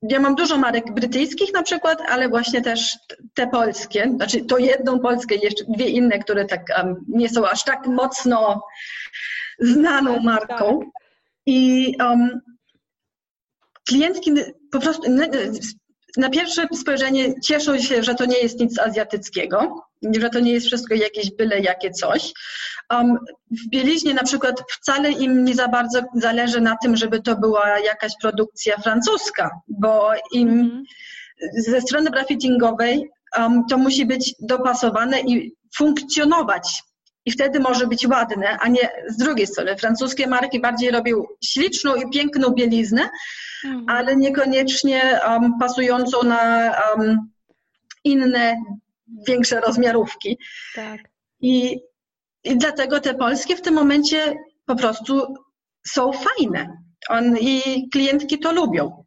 ja 0.02 0.20
mam 0.20 0.34
dużo 0.34 0.58
marek 0.58 0.94
brytyjskich 0.94 1.52
na 1.52 1.62
przykład, 1.62 2.00
ale 2.08 2.28
właśnie 2.28 2.62
też 2.62 2.98
te 3.34 3.46
polskie, 3.46 4.12
znaczy 4.16 4.44
to 4.44 4.58
jedną 4.58 5.00
polskę 5.00 5.34
i 5.34 5.40
jeszcze 5.40 5.64
dwie 5.68 5.88
inne, 5.88 6.18
które 6.18 6.44
tak 6.44 6.62
um, 6.78 7.04
nie 7.08 7.28
są 7.28 7.48
aż 7.48 7.64
tak 7.64 7.86
mocno 7.86 8.62
znaną 9.58 10.20
marką. 10.20 10.80
Tak. 10.80 10.88
I 11.46 11.94
um, 12.00 12.40
klientki 13.88 14.32
po 14.70 14.80
prostu 14.80 15.02
na 16.16 16.30
pierwsze 16.30 16.66
spojrzenie 16.80 17.40
cieszą 17.40 17.78
się, 17.78 18.02
że 18.02 18.14
to 18.14 18.24
nie 18.24 18.38
jest 18.38 18.60
nic 18.60 18.78
azjatyckiego, 18.78 19.82
że 20.18 20.30
to 20.30 20.40
nie 20.40 20.52
jest 20.52 20.66
wszystko 20.66 20.94
jakieś 20.94 21.30
byle 21.36 21.60
jakie 21.60 21.90
coś. 21.90 22.32
Um, 22.90 23.18
w 23.50 23.68
bieliźnie 23.68 24.14
na 24.14 24.22
przykład 24.22 24.62
wcale 24.80 25.10
im 25.10 25.44
nie 25.44 25.54
za 25.54 25.68
bardzo 25.68 26.00
zależy 26.14 26.60
na 26.60 26.76
tym, 26.82 26.96
żeby 26.96 27.22
to 27.22 27.36
była 27.36 27.78
jakaś 27.78 28.12
produkcja 28.20 28.76
francuska, 28.76 29.50
bo 29.68 30.10
im 30.32 30.48
mm. 30.48 30.82
ze 31.58 31.80
strony 31.80 32.10
brafittingowej 32.10 33.10
um, 33.38 33.62
to 33.70 33.78
musi 33.78 34.06
być 34.06 34.34
dopasowane 34.40 35.20
i 35.20 35.52
funkcjonować. 35.76 36.82
I 37.26 37.30
wtedy 37.30 37.60
może 37.60 37.86
być 37.86 38.06
ładne, 38.06 38.58
a 38.60 38.68
nie 38.68 38.90
z 39.08 39.16
drugiej 39.16 39.46
strony. 39.46 39.76
Francuskie 39.76 40.26
marki 40.26 40.60
bardziej 40.60 40.90
robią 40.90 41.24
śliczną 41.44 41.94
i 41.94 42.10
piękną 42.10 42.50
bieliznę, 42.50 43.10
mm. 43.64 43.84
ale 43.88 44.16
niekoniecznie 44.16 45.20
um, 45.28 45.52
pasującą 45.60 46.22
na 46.22 46.72
inne 48.04 48.56
większe 49.28 49.60
rozmiarówki. 49.60 50.38
Tak. 50.74 51.00
I, 51.40 51.80
I 52.44 52.56
dlatego 52.56 53.00
te 53.00 53.14
polskie 53.14 53.56
w 53.56 53.62
tym 53.62 53.74
momencie 53.74 54.36
po 54.66 54.76
prostu 54.76 55.34
są 55.86 56.10
fajne. 56.12 56.76
On, 57.08 57.36
I 57.40 57.88
klientki 57.92 58.38
to 58.38 58.52
lubią. 58.52 59.04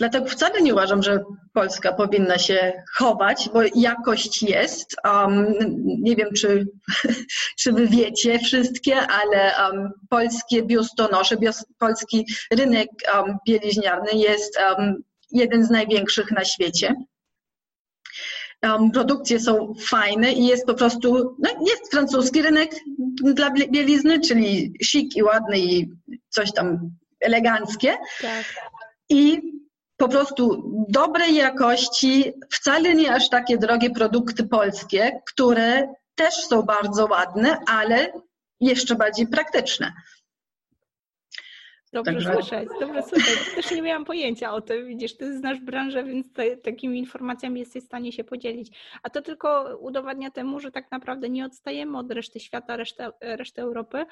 Dlatego 0.00 0.26
wcale 0.26 0.62
nie 0.62 0.72
uważam, 0.72 1.02
że 1.02 1.24
Polska 1.52 1.92
powinna 1.92 2.38
się 2.38 2.72
chować, 2.98 3.48
bo 3.52 3.60
jakość 3.74 4.42
jest. 4.42 4.96
Um, 5.04 5.54
nie 5.86 6.16
wiem, 6.16 6.28
czy, 6.36 6.66
czy 7.60 7.72
wy 7.72 7.86
wiecie 7.86 8.38
wszystkie, 8.38 8.96
ale 8.96 9.52
um, 9.58 9.90
polskie 10.08 10.62
biustonosze, 10.62 11.36
bios, 11.36 11.64
polski 11.78 12.26
rynek 12.52 12.88
um, 13.14 13.36
bieliźniarny 13.46 14.12
jest 14.12 14.58
jeden 15.30 15.64
z 15.64 15.70
największych 15.70 16.30
na 16.30 16.44
świecie 16.44 16.94
um, 18.62 18.90
produkcje 18.90 19.40
są 19.40 19.74
fajne 19.88 20.32
i 20.32 20.46
jest 20.46 20.66
po 20.66 20.74
prostu, 20.74 21.36
no 21.38 21.50
jest 21.68 21.90
francuski 21.90 22.42
rynek 22.42 22.70
dla 23.34 23.50
bielizny, 23.50 24.20
czyli 24.20 24.72
chic 24.84 25.16
i 25.16 25.22
ładny 25.22 25.58
i 25.58 25.90
coś 26.28 26.52
tam 26.52 26.90
eleganckie. 27.20 27.96
Tak. 28.20 28.44
I 29.08 29.40
po 30.00 30.08
prostu 30.08 30.62
dobrej 30.88 31.34
jakości, 31.34 32.32
wcale 32.50 32.94
nie 32.94 33.14
aż 33.14 33.28
takie 33.28 33.58
drogie 33.58 33.90
produkty 33.90 34.48
polskie, 34.48 35.20
które 35.26 35.88
też 36.14 36.34
są 36.34 36.62
bardzo 36.62 37.06
ładne, 37.06 37.58
ale 37.66 38.12
jeszcze 38.60 38.94
bardziej 38.94 39.26
praktyczne. 39.26 39.92
Dobrze 41.92 42.12
Także... 42.12 42.32
słyszeć, 42.32 42.68
dobrze 42.80 43.02
słyszeć. 43.02 43.54
Też 43.54 43.70
nie 43.70 43.82
miałam 43.82 44.04
pojęcia 44.04 44.52
o 44.52 44.60
tym. 44.60 44.86
Widzisz, 44.86 45.16
ty 45.16 45.38
znasz 45.38 45.60
branżę, 45.60 46.04
więc 46.04 46.32
te, 46.32 46.56
takimi 46.56 46.98
informacjami 46.98 47.60
jesteś 47.60 47.82
w 47.82 47.86
stanie 47.86 48.12
się 48.12 48.24
podzielić. 48.24 48.78
A 49.02 49.10
to 49.10 49.22
tylko 49.22 49.76
udowadnia 49.80 50.30
temu, 50.30 50.60
że 50.60 50.70
tak 50.70 50.90
naprawdę 50.90 51.28
nie 51.28 51.44
odstajemy 51.44 51.98
od 51.98 52.12
reszty 52.12 52.40
świata, 52.40 52.76
reszty, 52.76 53.04
reszty 53.20 53.62
Europy 53.62 54.04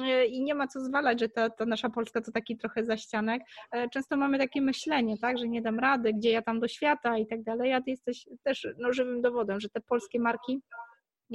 e, 0.00 0.26
i 0.26 0.42
nie 0.42 0.54
ma 0.54 0.66
co 0.66 0.80
zwalać, 0.80 1.20
że 1.20 1.28
ta, 1.28 1.50
ta 1.50 1.66
nasza 1.66 1.90
Polska 1.90 2.20
to 2.20 2.32
taki 2.32 2.56
trochę 2.56 2.84
zaścianek. 2.84 3.42
E, 3.72 3.88
często 3.88 4.16
mamy 4.16 4.38
takie 4.38 4.60
myślenie, 4.60 5.18
tak, 5.18 5.38
że 5.38 5.48
nie 5.48 5.62
dam 5.62 5.78
rady, 5.78 6.12
gdzie 6.12 6.30
ja 6.30 6.42
tam 6.42 6.60
do 6.60 6.68
świata 6.68 7.18
i 7.18 7.26
tak 7.26 7.42
dalej, 7.42 7.72
a 7.72 7.80
ty 7.80 7.90
jesteś 7.90 8.28
też 8.42 8.68
no, 8.78 8.92
żywym 8.92 9.22
dowodem, 9.22 9.60
że 9.60 9.68
te 9.68 9.80
polskie 9.80 10.20
marki 10.20 10.60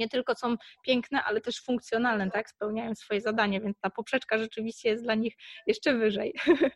nie 0.00 0.08
tylko 0.08 0.34
są 0.34 0.56
piękne, 0.82 1.22
ale 1.24 1.40
też 1.40 1.62
funkcjonalne, 1.64 2.30
tak? 2.30 2.50
Spełniają 2.50 2.94
swoje 2.94 3.20
zadanie, 3.20 3.60
więc 3.60 3.78
ta 3.80 3.90
poprzeczka 3.90 4.38
rzeczywiście 4.38 4.88
jest 4.88 5.02
dla 5.04 5.14
nich 5.14 5.34
jeszcze 5.66 5.94
wyżej. 5.94 6.34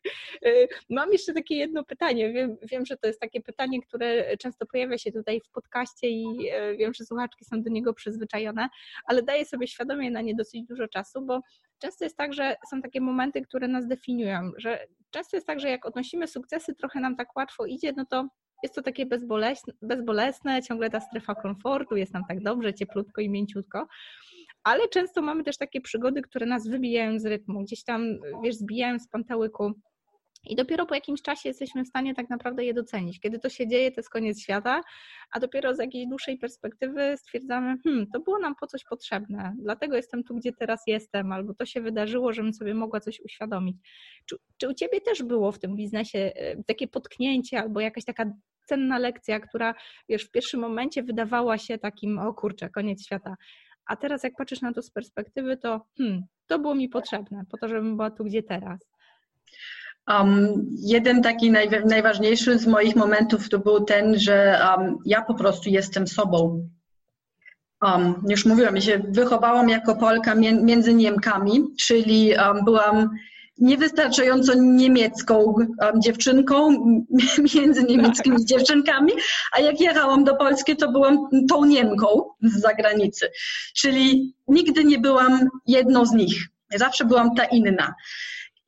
Y, 0.47 0.69
mam 0.91 1.13
jeszcze 1.13 1.33
takie 1.33 1.57
jedno 1.57 1.85
pytanie. 1.85 2.33
Wiem, 2.33 2.57
wiem, 2.63 2.87
że 2.87 2.97
to 2.97 3.07
jest 3.07 3.21
takie 3.21 3.41
pytanie, 3.41 3.83
które 3.83 4.37
często 4.37 4.67
pojawia 4.67 4.99
się 4.99 5.13
tutaj 5.13 5.41
w 5.41 5.51
podcaście 5.51 6.09
i 6.09 6.49
e, 6.53 6.77
wiem, 6.77 6.95
że 6.95 7.05
słuchaczki 7.05 7.45
są 7.45 7.63
do 7.63 7.71
niego 7.71 7.95
przyzwyczajone, 7.95 8.69
ale 9.07 9.23
daję 9.23 9.45
sobie 9.45 9.67
świadomie 9.67 10.11
na 10.11 10.21
nie 10.21 10.35
dosyć 10.35 10.63
dużo 10.63 10.89
czasu, 10.89 11.23
bo 11.23 11.41
często 11.79 12.05
jest 12.05 12.17
tak, 12.17 12.33
że 12.33 12.57
są 12.71 12.83
takie 12.83 13.01
momenty, 13.01 13.43
które 13.43 13.69
nas 13.69 13.87
definiują, 13.87 14.51
że 14.57 14.87
często 15.11 15.37
jest 15.37 15.47
tak, 15.47 15.61
że 15.61 15.71
jak 15.71 15.87
odnosimy 15.87 16.29
sukcesy, 16.29 16.75
trochę 16.75 17.01
nam 17.01 17.17
tak 17.17 17.37
łatwo 17.37 17.67
idzie, 17.67 17.93
no 17.97 18.05
to 18.11 18.29
jest 18.65 18.75
to 18.75 18.83
takie 18.83 19.07
bezbolesne, 19.07 19.73
bezbolesne, 19.83 20.63
ciągle 20.63 20.91
ta 20.91 21.01
strefa 21.01 21.35
komfortu, 21.35 21.97
jest 21.97 22.15
nam 22.15 22.23
tak 22.29 22.43
dobrze, 22.43 22.75
cieplutko 22.75 23.21
i 23.21 23.29
mięciutko. 23.29 23.87
Ale 24.63 24.89
często 24.89 25.23
mamy 25.23 25.45
też 25.45 25.57
takie 25.57 25.81
przygody, 25.81 26.23
które 26.23 26.47
nas 26.47 26.69
wybijają 26.69 27.19
z 27.19 27.27
rytmu, 27.27 27.63
gdzieś 27.63 27.85
tam, 27.85 28.03
wiesz, 28.43 28.55
zbijają 28.55 28.99
z 28.99 29.09
pantałyku. 29.09 29.73
I 30.47 30.57
dopiero 30.57 30.87
po 30.87 30.95
jakimś 30.95 31.23
czasie 31.23 31.49
jesteśmy 31.49 31.85
w 31.85 31.89
stanie 31.89 32.15
tak 32.15 32.31
naprawdę 32.31 32.65
je 32.65 32.75
docenić. 32.75 33.21
Kiedy 33.21 33.39
to 33.39 33.49
się 33.49 33.69
dzieje, 33.69 33.93
to 33.93 34.01
jest 34.01 34.11
koniec 34.11 34.41
świata, 34.41 34.81
a 35.33 35.41
dopiero 35.41 35.75
z 35.75 35.79
jakiejś 35.79 36.07
dłuższej 36.07 36.39
perspektywy 36.39 37.17
stwierdzamy, 37.17 37.77
hmm, 37.85 38.07
to 38.13 38.21
było 38.21 38.39
nam 38.39 38.55
po 38.61 38.67
coś 38.67 38.85
potrzebne, 38.85 39.55
dlatego 39.59 39.97
jestem 39.97 40.25
tu, 40.25 40.35
gdzie 40.35 40.53
teraz 40.53 40.83
jestem, 40.87 41.33
albo 41.33 41.55
to 41.55 41.67
się 41.67 41.81
wydarzyło, 41.81 42.33
żebym 42.33 42.55
sobie 42.55 42.75
mogła 42.75 43.01
coś 43.01 43.21
uświadomić. 43.21 43.77
Czy, 44.27 44.37
czy 44.57 44.69
u 44.69 44.75
Ciebie 44.75 45.01
też 45.01 45.23
było 45.23 45.53
w 45.53 45.59
tym 45.59 45.77
biznesie 45.77 46.19
e, 46.19 46.63
takie 46.65 46.89
potknięcie, 46.89 47.61
albo 47.61 47.81
jakaś 47.81 48.05
taka 48.05 48.33
cenna 48.65 48.99
lekcja, 48.99 49.41
która 49.41 49.75
wiesz, 50.09 50.25
w 50.25 50.31
pierwszym 50.31 50.61
momencie 50.61 51.03
wydawała 51.03 51.59
się 51.59 51.79
takim, 51.79 52.19
o 52.19 52.35
kurczę, 52.35 52.71
koniec 52.71 53.05
świata. 53.05 53.37
A 53.87 53.97
teraz 53.97 54.25
jak 54.25 54.33
patrzysz 54.37 54.61
na 54.61 54.73
to 54.73 54.83
z 54.83 54.91
perspektywy, 54.91 55.57
to 55.57 55.87
hmm, 55.99 56.23
to 56.47 56.59
było 56.59 56.75
mi 56.75 56.89
potrzebne, 56.89 57.43
po 57.51 57.59
to, 57.59 57.69
żebym 57.69 57.97
była 57.97 58.11
tu, 58.11 58.25
gdzie 58.25 58.43
teraz. 58.43 58.81
Um, 60.09 60.67
jeden 60.79 61.23
taki 61.23 61.51
naj, 61.51 61.69
najważniejszy 61.87 62.59
z 62.59 62.67
moich 62.67 62.97
momentów 62.97 63.49
to 63.49 63.59
był 63.59 63.85
ten, 63.85 64.19
że 64.19 64.59
um, 64.79 64.99
ja 65.05 65.23
po 65.23 65.35
prostu 65.35 65.71
jestem 65.71 66.07
sobą. 66.07 66.69
Um, 67.83 68.23
już 68.29 68.47
mówiłam, 68.47 68.77
ja 68.77 68.83
się 68.83 68.99
wychowałam 69.09 69.69
jako 69.69 69.97
Polka 69.97 70.35
między 70.63 70.95
Niemkami, 70.95 71.65
czyli 71.81 72.33
byłam 72.65 73.11
niewystarczająco 73.59 74.55
niemiecką 74.55 75.55
dziewczynką 75.99 76.71
między 77.55 77.85
niemieckimi 77.85 78.37
tak. 78.37 78.47
dziewczynkami, 78.47 79.13
a 79.53 79.61
jak 79.61 79.81
jechałam 79.81 80.25
do 80.25 80.37
Polski, 80.37 80.77
to 80.77 80.93
byłam 80.93 81.19
tą 81.49 81.65
Niemką 81.65 82.07
z 82.43 82.61
zagranicy. 82.61 83.31
Czyli 83.77 84.35
nigdy 84.49 84.85
nie 84.85 84.99
byłam 84.99 85.49
jedną 85.67 86.07
z 86.07 86.13
nich. 86.13 86.47
Zawsze 86.75 87.05
byłam 87.05 87.35
ta 87.35 87.45
inna. 87.45 87.95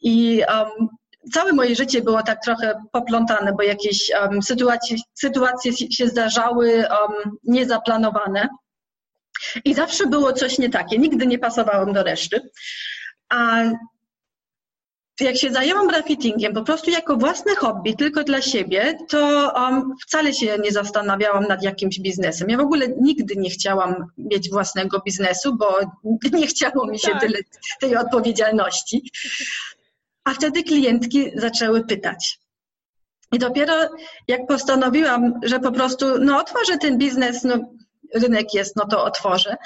I 0.00 0.42
um, 0.48 0.88
całe 1.32 1.52
moje 1.52 1.76
życie 1.76 2.02
było 2.02 2.22
tak 2.22 2.44
trochę 2.44 2.82
poplątane, 2.92 3.52
bo 3.52 3.62
jakieś 3.62 4.10
um, 4.22 4.42
sytuacje, 4.42 4.96
sytuacje 5.14 5.72
się 5.72 6.08
zdarzały 6.08 6.74
um, 6.76 7.36
niezaplanowane. 7.44 8.48
I 9.64 9.74
zawsze 9.74 10.06
było 10.06 10.32
coś 10.32 10.58
nie 10.58 10.70
takie. 10.70 10.98
Nigdy 10.98 11.26
nie 11.26 11.38
pasowałam 11.38 11.92
do 11.92 12.02
reszty. 12.02 12.50
A 13.28 13.62
jak 15.24 15.36
się 15.36 15.50
zajęłam 15.50 15.88
graffitingiem 15.88 16.54
po 16.54 16.62
prostu 16.62 16.90
jako 16.90 17.16
własne 17.16 17.54
hobby, 17.54 17.96
tylko 17.96 18.24
dla 18.24 18.42
siebie, 18.42 18.98
to 19.08 19.52
um, 19.56 19.94
wcale 20.06 20.34
się 20.34 20.56
nie 20.58 20.72
zastanawiałam 20.72 21.44
nad 21.44 21.62
jakimś 21.62 22.00
biznesem. 22.00 22.50
Ja 22.50 22.56
w 22.56 22.60
ogóle 22.60 22.88
nigdy 23.00 23.34
nie 23.36 23.50
chciałam 23.50 23.94
mieć 24.18 24.50
własnego 24.50 25.00
biznesu, 25.00 25.56
bo 25.56 25.78
nie 26.38 26.46
chciało 26.46 26.86
mi 26.86 26.98
się 26.98 27.10
tak. 27.10 27.20
tyle 27.20 27.38
tej 27.80 27.96
odpowiedzialności. 27.96 29.10
A 30.24 30.34
wtedy 30.34 30.62
klientki 30.62 31.30
zaczęły 31.34 31.84
pytać. 31.84 32.38
I 33.32 33.38
dopiero 33.38 33.74
jak 34.28 34.46
postanowiłam, 34.46 35.40
że 35.42 35.60
po 35.60 35.72
prostu 35.72 36.06
no, 36.18 36.38
otworzę 36.38 36.78
ten 36.78 36.98
biznes, 36.98 37.44
no, 37.44 37.58
rynek 38.14 38.54
jest, 38.54 38.76
no 38.76 38.86
to 38.90 39.04
otworzę, 39.04 39.56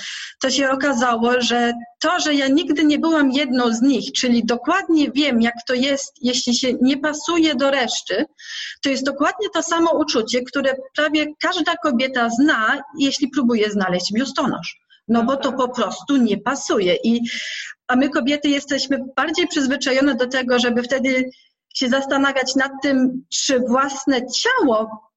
to 0.43 0.51
się 0.51 0.71
okazało, 0.71 1.41
że 1.41 1.73
to, 2.01 2.21
że 2.21 2.35
ja 2.35 2.49
nigdy 2.49 2.85
nie 2.85 2.99
byłam 2.99 3.31
jedną 3.31 3.73
z 3.73 3.83
nich, 3.83 4.13
czyli 4.13 4.45
dokładnie 4.45 5.11
wiem, 5.11 5.43
jak 5.43 5.55
to 5.67 5.75
jest, 5.75 6.13
jeśli 6.21 6.57
się 6.57 6.73
nie 6.83 6.97
pasuje 6.97 7.55
do 7.55 7.71
reszty, 7.71 8.25
to 8.83 8.91
jest 8.91 9.05
dokładnie 9.05 9.49
to 9.55 9.63
samo 9.63 9.99
uczucie, 9.99 10.43
które 10.43 10.75
prawie 10.97 11.27
każda 11.43 11.75
kobieta 11.83 12.29
zna, 12.31 12.83
jeśli 12.99 13.29
próbuje 13.29 13.71
znaleźć 13.71 14.13
biustonosz. 14.13 14.81
No 15.09 15.25
bo 15.25 15.37
to 15.37 15.53
po 15.53 15.69
prostu 15.69 16.17
nie 16.17 16.39
pasuje. 16.39 16.97
I, 17.05 17.21
a 17.89 17.97
my 17.97 18.09
kobiety 18.09 18.49
jesteśmy 18.49 18.99
bardziej 19.17 19.49
przyzwyczajone 19.49 20.15
do 20.15 20.27
tego, 20.27 20.59
żeby 20.59 20.83
wtedy 20.83 21.31
się 21.75 21.89
zastanawiać 21.89 22.55
nad 22.55 22.73
tym, 22.83 23.25
czy 23.33 23.61
własne 23.61 24.21
ciało 24.27 25.10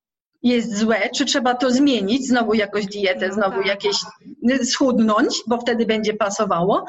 jest 0.44 0.78
złe, 0.78 1.10
czy 1.16 1.26
trzeba 1.26 1.56
to 1.56 1.72
zmienić, 1.72 2.28
znowu 2.28 2.54
jakąś 2.54 2.86
dietę, 2.86 3.28
no 3.28 3.34
znowu 3.34 3.58
tak. 3.58 3.66
jakieś 3.66 3.98
schudnąć, 4.64 5.44
bo 5.48 5.58
wtedy 5.58 5.86
będzie 5.86 6.14
pasowało. 6.14 6.86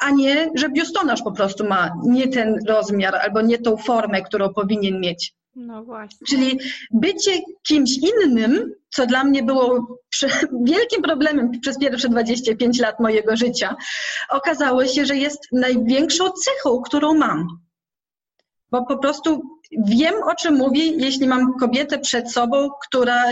a 0.00 0.10
nie, 0.10 0.50
że 0.54 0.68
biustonosz 0.68 1.22
po 1.22 1.32
prostu 1.32 1.64
ma 1.68 1.90
nie 2.04 2.28
ten 2.28 2.58
rozmiar 2.68 3.14
albo 3.16 3.40
nie 3.40 3.58
tą 3.58 3.76
formę, 3.76 4.22
którą 4.22 4.54
powinien 4.54 5.00
mieć. 5.00 5.34
No 5.56 5.84
właśnie. 5.84 6.26
Czyli 6.28 6.58
bycie 6.90 7.40
kimś 7.66 7.90
innym, 7.98 8.74
co 8.90 9.06
dla 9.06 9.24
mnie 9.24 9.42
było 9.42 9.98
wielkim 10.64 11.02
problemem 11.02 11.60
przez 11.60 11.78
pierwsze 11.78 12.08
25 12.08 12.80
lat 12.80 13.00
mojego 13.00 13.36
życia, 13.36 13.76
okazało 14.28 14.86
się, 14.86 15.06
że 15.06 15.16
jest 15.16 15.48
największą 15.52 16.30
cechą, 16.30 16.82
którą 16.82 17.14
mam. 17.14 17.46
Bo 18.70 18.86
po 18.86 18.98
prostu 18.98 19.42
wiem, 19.78 20.14
o 20.22 20.34
czym 20.34 20.54
mówię, 20.54 20.86
jeśli 20.86 21.26
mam 21.28 21.58
kobietę 21.58 21.98
przed 21.98 22.32
sobą, 22.32 22.70
która, 22.88 23.24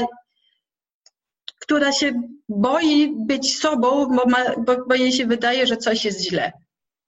która 1.61 1.93
się 1.93 2.13
boi 2.49 3.13
być 3.27 3.59
sobą, 3.59 4.07
bo, 4.17 4.25
ma, 4.27 4.39
bo, 4.59 4.87
bo 4.87 4.95
jej 4.95 5.13
się 5.13 5.27
wydaje, 5.27 5.67
że 5.67 5.77
coś 5.77 6.05
jest 6.05 6.21
źle. 6.21 6.53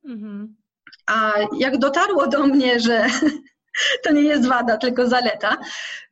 Mhm. 0.04 0.56
A 1.06 1.32
jak 1.58 1.78
dotarło 1.78 2.26
do 2.26 2.46
mnie, 2.46 2.80
że 2.80 3.06
to 4.04 4.12
nie 4.12 4.22
jest 4.22 4.48
wada, 4.48 4.76
tylko 4.76 5.08
zaleta, 5.08 5.56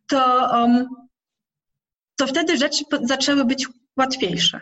to, 0.07 0.51
um, 0.53 0.89
to 2.17 2.27
wtedy 2.27 2.57
rzeczy 2.57 2.85
zaczęły 3.03 3.45
być 3.45 3.69
łatwiejsze. 3.97 4.61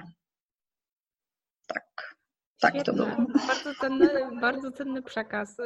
Tak, 1.66 2.14
tak 2.60 2.84
to 2.84 2.92
było. 2.92 3.08
Bardzo 3.46 3.74
cenny, 3.80 4.08
bardzo 4.40 4.72
cenny 4.72 5.02
przekaz. 5.02 5.56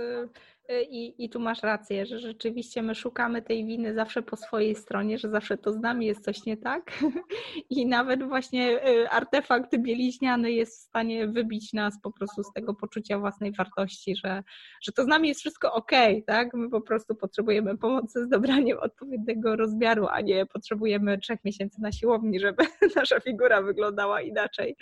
I, 0.80 1.24
I 1.24 1.30
tu 1.30 1.40
masz 1.40 1.62
rację, 1.62 2.06
że 2.06 2.18
rzeczywiście 2.18 2.82
my 2.82 2.94
szukamy 2.94 3.42
tej 3.42 3.66
winy 3.66 3.94
zawsze 3.94 4.22
po 4.22 4.36
swojej 4.36 4.74
stronie, 4.74 5.18
że 5.18 5.30
zawsze 5.30 5.58
to 5.58 5.72
z 5.72 5.80
nami 5.80 6.06
jest 6.06 6.24
coś 6.24 6.44
nie 6.44 6.56
tak. 6.56 6.92
I 7.70 7.86
nawet 7.86 8.22
właśnie 8.22 8.88
y, 8.88 9.08
artefakt 9.08 9.76
bieliźniany 9.78 10.52
jest 10.52 10.78
w 10.78 10.88
stanie 10.88 11.28
wybić 11.28 11.72
nas 11.72 12.00
po 12.02 12.12
prostu 12.12 12.42
z 12.42 12.52
tego 12.52 12.74
poczucia 12.74 13.18
własnej 13.18 13.52
wartości, 13.52 14.16
że, 14.16 14.42
że 14.82 14.92
to 14.92 15.04
z 15.04 15.06
nami 15.06 15.28
jest 15.28 15.40
wszystko 15.40 15.72
ok, 15.72 15.90
tak? 16.26 16.54
My 16.54 16.70
po 16.70 16.80
prostu 16.80 17.14
potrzebujemy 17.14 17.78
pomocy 17.78 18.24
z 18.24 18.28
dobraniem 18.28 18.78
odpowiedniego 18.78 19.56
rozmiaru, 19.56 20.06
a 20.10 20.20
nie 20.20 20.46
potrzebujemy 20.46 21.18
trzech 21.18 21.44
miesięcy 21.44 21.82
na 21.82 21.92
siłowni, 21.92 22.40
żeby 22.40 22.64
nasza 22.96 23.20
figura 23.20 23.62
wyglądała 23.62 24.20
inaczej. 24.20 24.76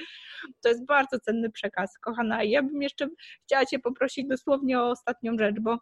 To 0.63 0.69
jest 0.69 0.87
bardzo 0.87 1.21
cenny 1.21 1.51
przekaz, 1.51 1.99
kochana. 1.99 2.45
Ja 2.45 2.63
bym 2.63 2.83
jeszcze 2.83 3.09
chciała 3.45 3.67
Cię 3.67 3.79
poprosić 3.79 4.29
dosłownie 4.29 4.81
o 4.81 4.91
ostatnią 4.91 5.39
rzecz, 5.39 5.61
bo 5.61 5.79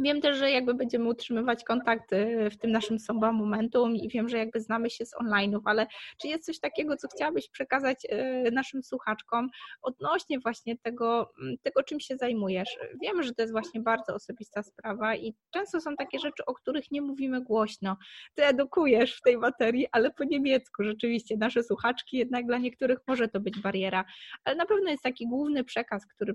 Wiem 0.00 0.20
też, 0.20 0.36
że 0.36 0.50
jakby 0.50 0.74
będziemy 0.74 1.08
utrzymywać 1.08 1.64
kontakty 1.64 2.48
w 2.50 2.56
tym 2.56 2.72
naszym 2.72 2.98
Soba 2.98 3.32
Momentum 3.32 3.96
i 3.96 4.08
wiem, 4.08 4.28
że 4.28 4.38
jakby 4.38 4.60
znamy 4.60 4.90
się 4.90 5.06
z 5.06 5.14
online'ów, 5.14 5.60
ale 5.64 5.86
czy 6.20 6.28
jest 6.28 6.44
coś 6.44 6.60
takiego, 6.60 6.96
co 6.96 7.08
chciałabyś 7.08 7.48
przekazać 7.48 8.06
e, 8.08 8.50
naszym 8.50 8.82
słuchaczkom 8.82 9.50
odnośnie 9.82 10.38
właśnie 10.38 10.78
tego, 10.78 11.32
tego 11.62 11.82
czym 11.82 12.00
się 12.00 12.16
zajmujesz? 12.16 12.78
Wiemy, 13.02 13.22
że 13.22 13.34
to 13.34 13.42
jest 13.42 13.52
właśnie 13.52 13.80
bardzo 13.80 14.14
osobista 14.14 14.62
sprawa 14.62 15.16
i 15.16 15.34
często 15.50 15.80
są 15.80 15.96
takie 15.96 16.18
rzeczy, 16.18 16.44
o 16.46 16.54
których 16.54 16.90
nie 16.90 17.02
mówimy 17.02 17.40
głośno. 17.40 17.96
Ty 18.34 18.44
edukujesz 18.44 19.16
w 19.16 19.20
tej 19.22 19.38
materii, 19.38 19.86
ale 19.92 20.10
po 20.10 20.24
niemiecku 20.24 20.84
rzeczywiście 20.84 21.36
nasze 21.36 21.62
słuchaczki, 21.62 22.16
jednak 22.16 22.46
dla 22.46 22.58
niektórych 22.58 22.98
może 23.06 23.28
to 23.28 23.40
być 23.40 23.60
bariera, 23.60 24.04
ale 24.44 24.56
na 24.56 24.66
pewno 24.66 24.90
jest 24.90 25.02
taki 25.02 25.28
główny 25.28 25.64
przekaz, 25.64 26.06
który 26.06 26.34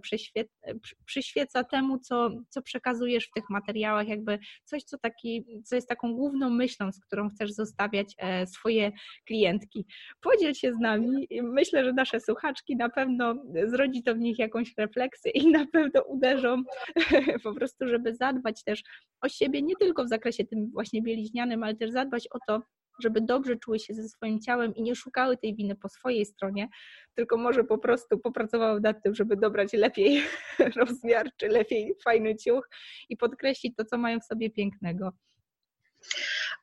przyświeca 1.06 1.64
temu, 1.64 2.00
co, 2.00 2.30
co 2.50 2.62
przekazujesz 2.62 3.28
w 3.28 3.32
tych 3.32 3.50
materiałach, 3.56 4.08
jakby 4.08 4.40
coś, 4.64 4.84
co, 4.84 4.98
taki, 4.98 5.46
co 5.66 5.76
jest 5.76 5.90
taką 5.90 6.14
główną 6.14 6.50
myślą, 6.50 6.92
z 6.92 7.00
którą 7.00 7.30
chcesz 7.30 7.52
zostawiać 7.52 8.16
e, 8.18 8.48
swoje 8.48 8.92
klientki. 9.28 9.86
Podziel 10.22 10.54
się 10.54 10.74
z 10.74 10.80
nami. 10.80 11.28
Myślę, 11.44 11.86
że 11.86 11.94
nasze 11.94 12.20
słuchaczki 12.20 12.76
na 12.76 12.90
pewno 12.90 13.36
zrodzi 13.68 14.04
to 14.04 14.16
w 14.16 14.20
nich 14.20 14.40
jakąś 14.40 14.74
refleksję 14.78 15.32
i 15.32 15.52
na 15.52 15.66
pewno 15.68 16.02
uderzą 16.02 16.64
po 17.44 17.54
prostu, 17.54 17.88
żeby 17.88 18.16
zadbać 18.16 18.64
też 18.64 18.84
o 19.22 19.30
siebie, 19.30 19.62
nie 19.62 19.76
tylko 19.76 20.04
w 20.04 20.10
zakresie 20.10 20.46
tym 20.46 20.72
właśnie 20.72 21.02
bieliźnianym, 21.02 21.64
ale 21.64 21.76
też 21.76 21.92
zadbać 21.92 22.28
o 22.32 22.38
to, 22.48 22.62
żeby 23.00 23.22
dobrze 23.22 23.56
czuły 23.56 23.80
się 23.80 23.94
ze 23.94 24.10
swoim 24.10 24.42
ciałem 24.42 24.76
i 24.76 24.82
nie 24.82 24.96
szukały 24.96 25.38
tej 25.38 25.56
winy 25.56 25.76
po 25.76 25.90
swojej 25.90 26.26
stronie, 26.26 26.68
tylko 27.16 27.38
może 27.38 27.64
po 27.64 27.78
prostu 27.78 28.20
popracowały 28.20 28.82
nad 28.82 29.04
tym, 29.04 29.16
żeby 29.16 29.38
dobrać 29.38 29.74
lepiej 29.74 30.24
rozmiar, 30.78 31.30
czy 31.38 31.48
lepiej 31.48 31.96
fajny 32.04 32.36
ciuch 32.36 32.70
i 33.10 33.18
podkreślić 33.18 33.76
to, 33.76 33.86
co 33.86 33.98
mają 33.98 34.20
w 34.20 34.26
sobie 34.26 34.50
pięknego. 34.50 35.12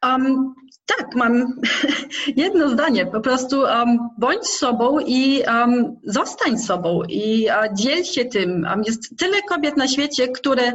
Um, 0.03 0.55
tak, 0.87 1.14
mam 1.14 1.61
jedno 2.37 2.68
zdanie. 2.68 3.07
Po 3.07 3.21
prostu 3.21 3.61
um, 3.61 3.99
bądź 4.18 4.47
sobą 4.47 4.99
i 5.01 5.42
um, 5.47 5.97
zostań 6.05 6.59
sobą 6.59 7.03
i 7.09 7.47
uh, 7.47 7.75
dziel 7.75 8.05
się 8.05 8.25
tym. 8.25 8.66
jest 8.87 9.18
tyle 9.18 9.42
kobiet 9.49 9.77
na 9.77 9.88
świecie, 9.88 10.29
które 10.29 10.73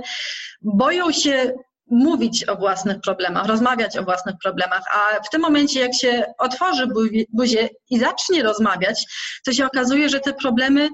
boją 0.62 1.12
się 1.12 1.54
mówić 1.90 2.50
o 2.50 2.56
własnych 2.56 3.02
problemach, 3.02 3.46
rozmawiać 3.46 3.98
o 3.98 4.04
własnych 4.04 4.36
problemach, 4.44 4.84
a 4.94 5.24
w 5.24 5.30
tym 5.30 5.42
momencie, 5.42 5.80
jak 5.80 5.96
się 6.02 6.24
otworzy 6.38 6.88
buzię 7.30 7.70
i 7.90 8.00
zacznie 8.00 8.44
rozmawiać, 8.44 9.06
to 9.46 9.54
się 9.54 9.66
okazuje, 9.66 10.10
że 10.10 10.20
te 10.20 10.34
problemy 10.34 10.90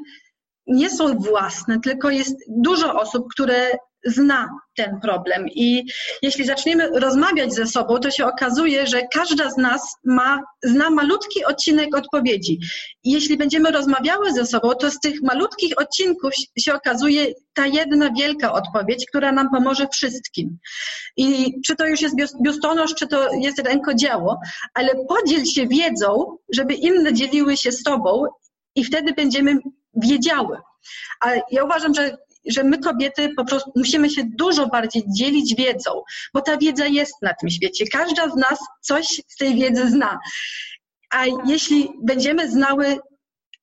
nie 0.67 0.89
są 0.89 1.17
własne, 1.17 1.79
tylko 1.79 2.09
jest 2.09 2.35
dużo 2.47 2.93
osób, 2.99 3.25
które 3.31 3.71
zna 4.05 4.49
ten 4.75 4.99
problem. 5.01 5.47
I 5.49 5.85
jeśli 6.21 6.45
zaczniemy 6.45 6.89
rozmawiać 6.99 7.53
ze 7.53 7.67
sobą, 7.67 7.99
to 7.99 8.11
się 8.11 8.25
okazuje, 8.25 8.87
że 8.87 9.01
każda 9.13 9.49
z 9.49 9.57
nas 9.57 9.81
ma, 10.05 10.41
zna 10.63 10.89
malutki 10.89 11.45
odcinek 11.45 11.95
odpowiedzi. 11.95 12.59
I 13.03 13.11
jeśli 13.11 13.37
będziemy 13.37 13.71
rozmawiały 13.71 14.33
ze 14.33 14.45
sobą, 14.45 14.73
to 14.75 14.91
z 14.91 14.99
tych 14.99 15.21
malutkich 15.21 15.73
odcinków 15.77 16.31
się 16.59 16.73
okazuje 16.73 17.27
ta 17.53 17.65
jedna 17.65 18.09
wielka 18.17 18.53
odpowiedź, 18.53 19.05
która 19.05 19.31
nam 19.31 19.49
pomoże 19.49 19.87
wszystkim. 19.87 20.57
I 21.17 21.53
czy 21.65 21.75
to 21.75 21.87
już 21.87 22.01
jest 22.01 22.15
biustonosz, 22.43 22.95
czy 22.95 23.07
to 23.07 23.33
jest 23.33 23.59
rękodzieło, 23.59 24.39
ale 24.73 24.89
podziel 25.09 25.45
się 25.45 25.67
wiedzą, 25.67 26.37
żeby 26.53 26.73
inne 26.73 27.13
dzieliły 27.13 27.57
się 27.57 27.71
z 27.71 27.83
tobą 27.83 28.25
i 28.75 28.83
wtedy 28.83 29.13
będziemy 29.13 29.57
wiedziały. 29.95 30.57
A 31.21 31.31
ja 31.51 31.63
uważam, 31.63 31.93
że 31.93 32.17
że 32.45 32.63
my 32.63 32.79
kobiety 32.79 33.29
po 33.37 33.45
prostu 33.45 33.71
musimy 33.75 34.09
się 34.09 34.23
dużo 34.37 34.67
bardziej 34.67 35.03
dzielić 35.17 35.55
wiedzą, 35.55 36.01
bo 36.33 36.41
ta 36.41 36.57
wiedza 36.57 36.85
jest 36.85 37.21
na 37.21 37.33
tym 37.33 37.49
świecie. 37.49 37.85
Każda 37.91 38.29
z 38.29 38.35
nas 38.35 38.59
coś 38.81 39.07
z 39.27 39.37
tej 39.37 39.55
wiedzy 39.55 39.89
zna. 39.89 40.19
A 41.09 41.25
jeśli 41.45 41.89
będziemy 42.03 42.51
znały 42.51 42.99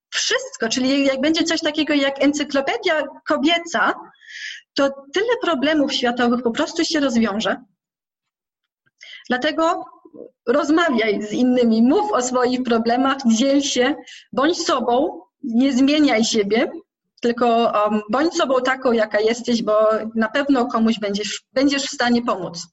wszystko, 0.09 0.69
czyli 0.69 1.05
jak 1.05 1.21
będzie 1.21 1.43
coś 1.43 1.61
takiego 1.61 1.93
jak 1.93 2.23
encyklopedia 2.23 3.03
kobieca, 3.27 3.93
to 4.73 4.89
tyle 5.13 5.37
problemów 5.41 5.93
światowych 5.93 6.43
po 6.43 6.51
prostu 6.51 6.85
się 6.85 6.99
rozwiąże. 6.99 7.57
Dlatego 9.29 9.85
rozmawiaj 10.47 11.21
z 11.21 11.31
innymi, 11.31 11.83
mów 11.83 12.11
o 12.11 12.21
swoich 12.21 12.63
problemach, 12.63 13.17
dziel 13.25 13.61
się, 13.61 13.95
bądź 14.33 14.65
sobą, 14.65 15.21
nie 15.43 15.73
zmieniaj 15.73 16.25
siebie, 16.25 16.71
tylko 17.21 17.73
um, 17.85 18.01
bądź 18.09 18.33
sobą 18.33 18.61
taką, 18.61 18.91
jaka 18.91 19.19
jesteś, 19.19 19.63
bo 19.63 19.89
na 20.15 20.29
pewno 20.29 20.65
komuś 20.65 20.99
będziesz, 20.99 21.41
będziesz 21.53 21.83
w 21.83 21.93
stanie 21.93 22.21
pomóc. 22.21 22.67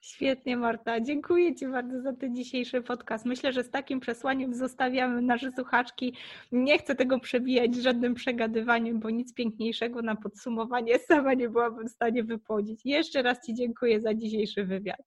Świetnie, 0.00 0.56
Marta. 0.56 1.00
Dziękuję 1.00 1.54
Ci 1.54 1.68
bardzo 1.68 2.02
za 2.02 2.12
ten 2.12 2.36
dzisiejszy 2.36 2.82
podcast. 2.82 3.24
Myślę, 3.24 3.52
że 3.52 3.64
z 3.64 3.70
takim 3.70 4.00
przesłaniem 4.00 4.54
zostawiamy 4.54 5.22
nasze 5.22 5.52
słuchaczki. 5.52 6.14
Nie 6.52 6.78
chcę 6.78 6.94
tego 6.94 7.20
przebijać 7.20 7.74
żadnym 7.74 8.14
przegadywaniem, 8.14 9.00
bo 9.00 9.10
nic 9.10 9.34
piękniejszego 9.34 10.02
na 10.02 10.16
podsumowanie 10.16 10.98
sama 11.08 11.34
nie 11.34 11.48
byłabym 11.48 11.88
w 11.88 11.92
stanie 11.92 12.24
wypowiedzieć. 12.24 12.80
Jeszcze 12.84 13.22
raz 13.22 13.46
Ci 13.46 13.54
dziękuję 13.54 14.00
za 14.00 14.14
dzisiejszy 14.14 14.64
wywiad. 14.64 15.00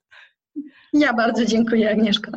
Ja 0.93 1.13
bardzo 1.13 1.45
dziękuję, 1.45 1.91
Agnieszka. 1.91 2.31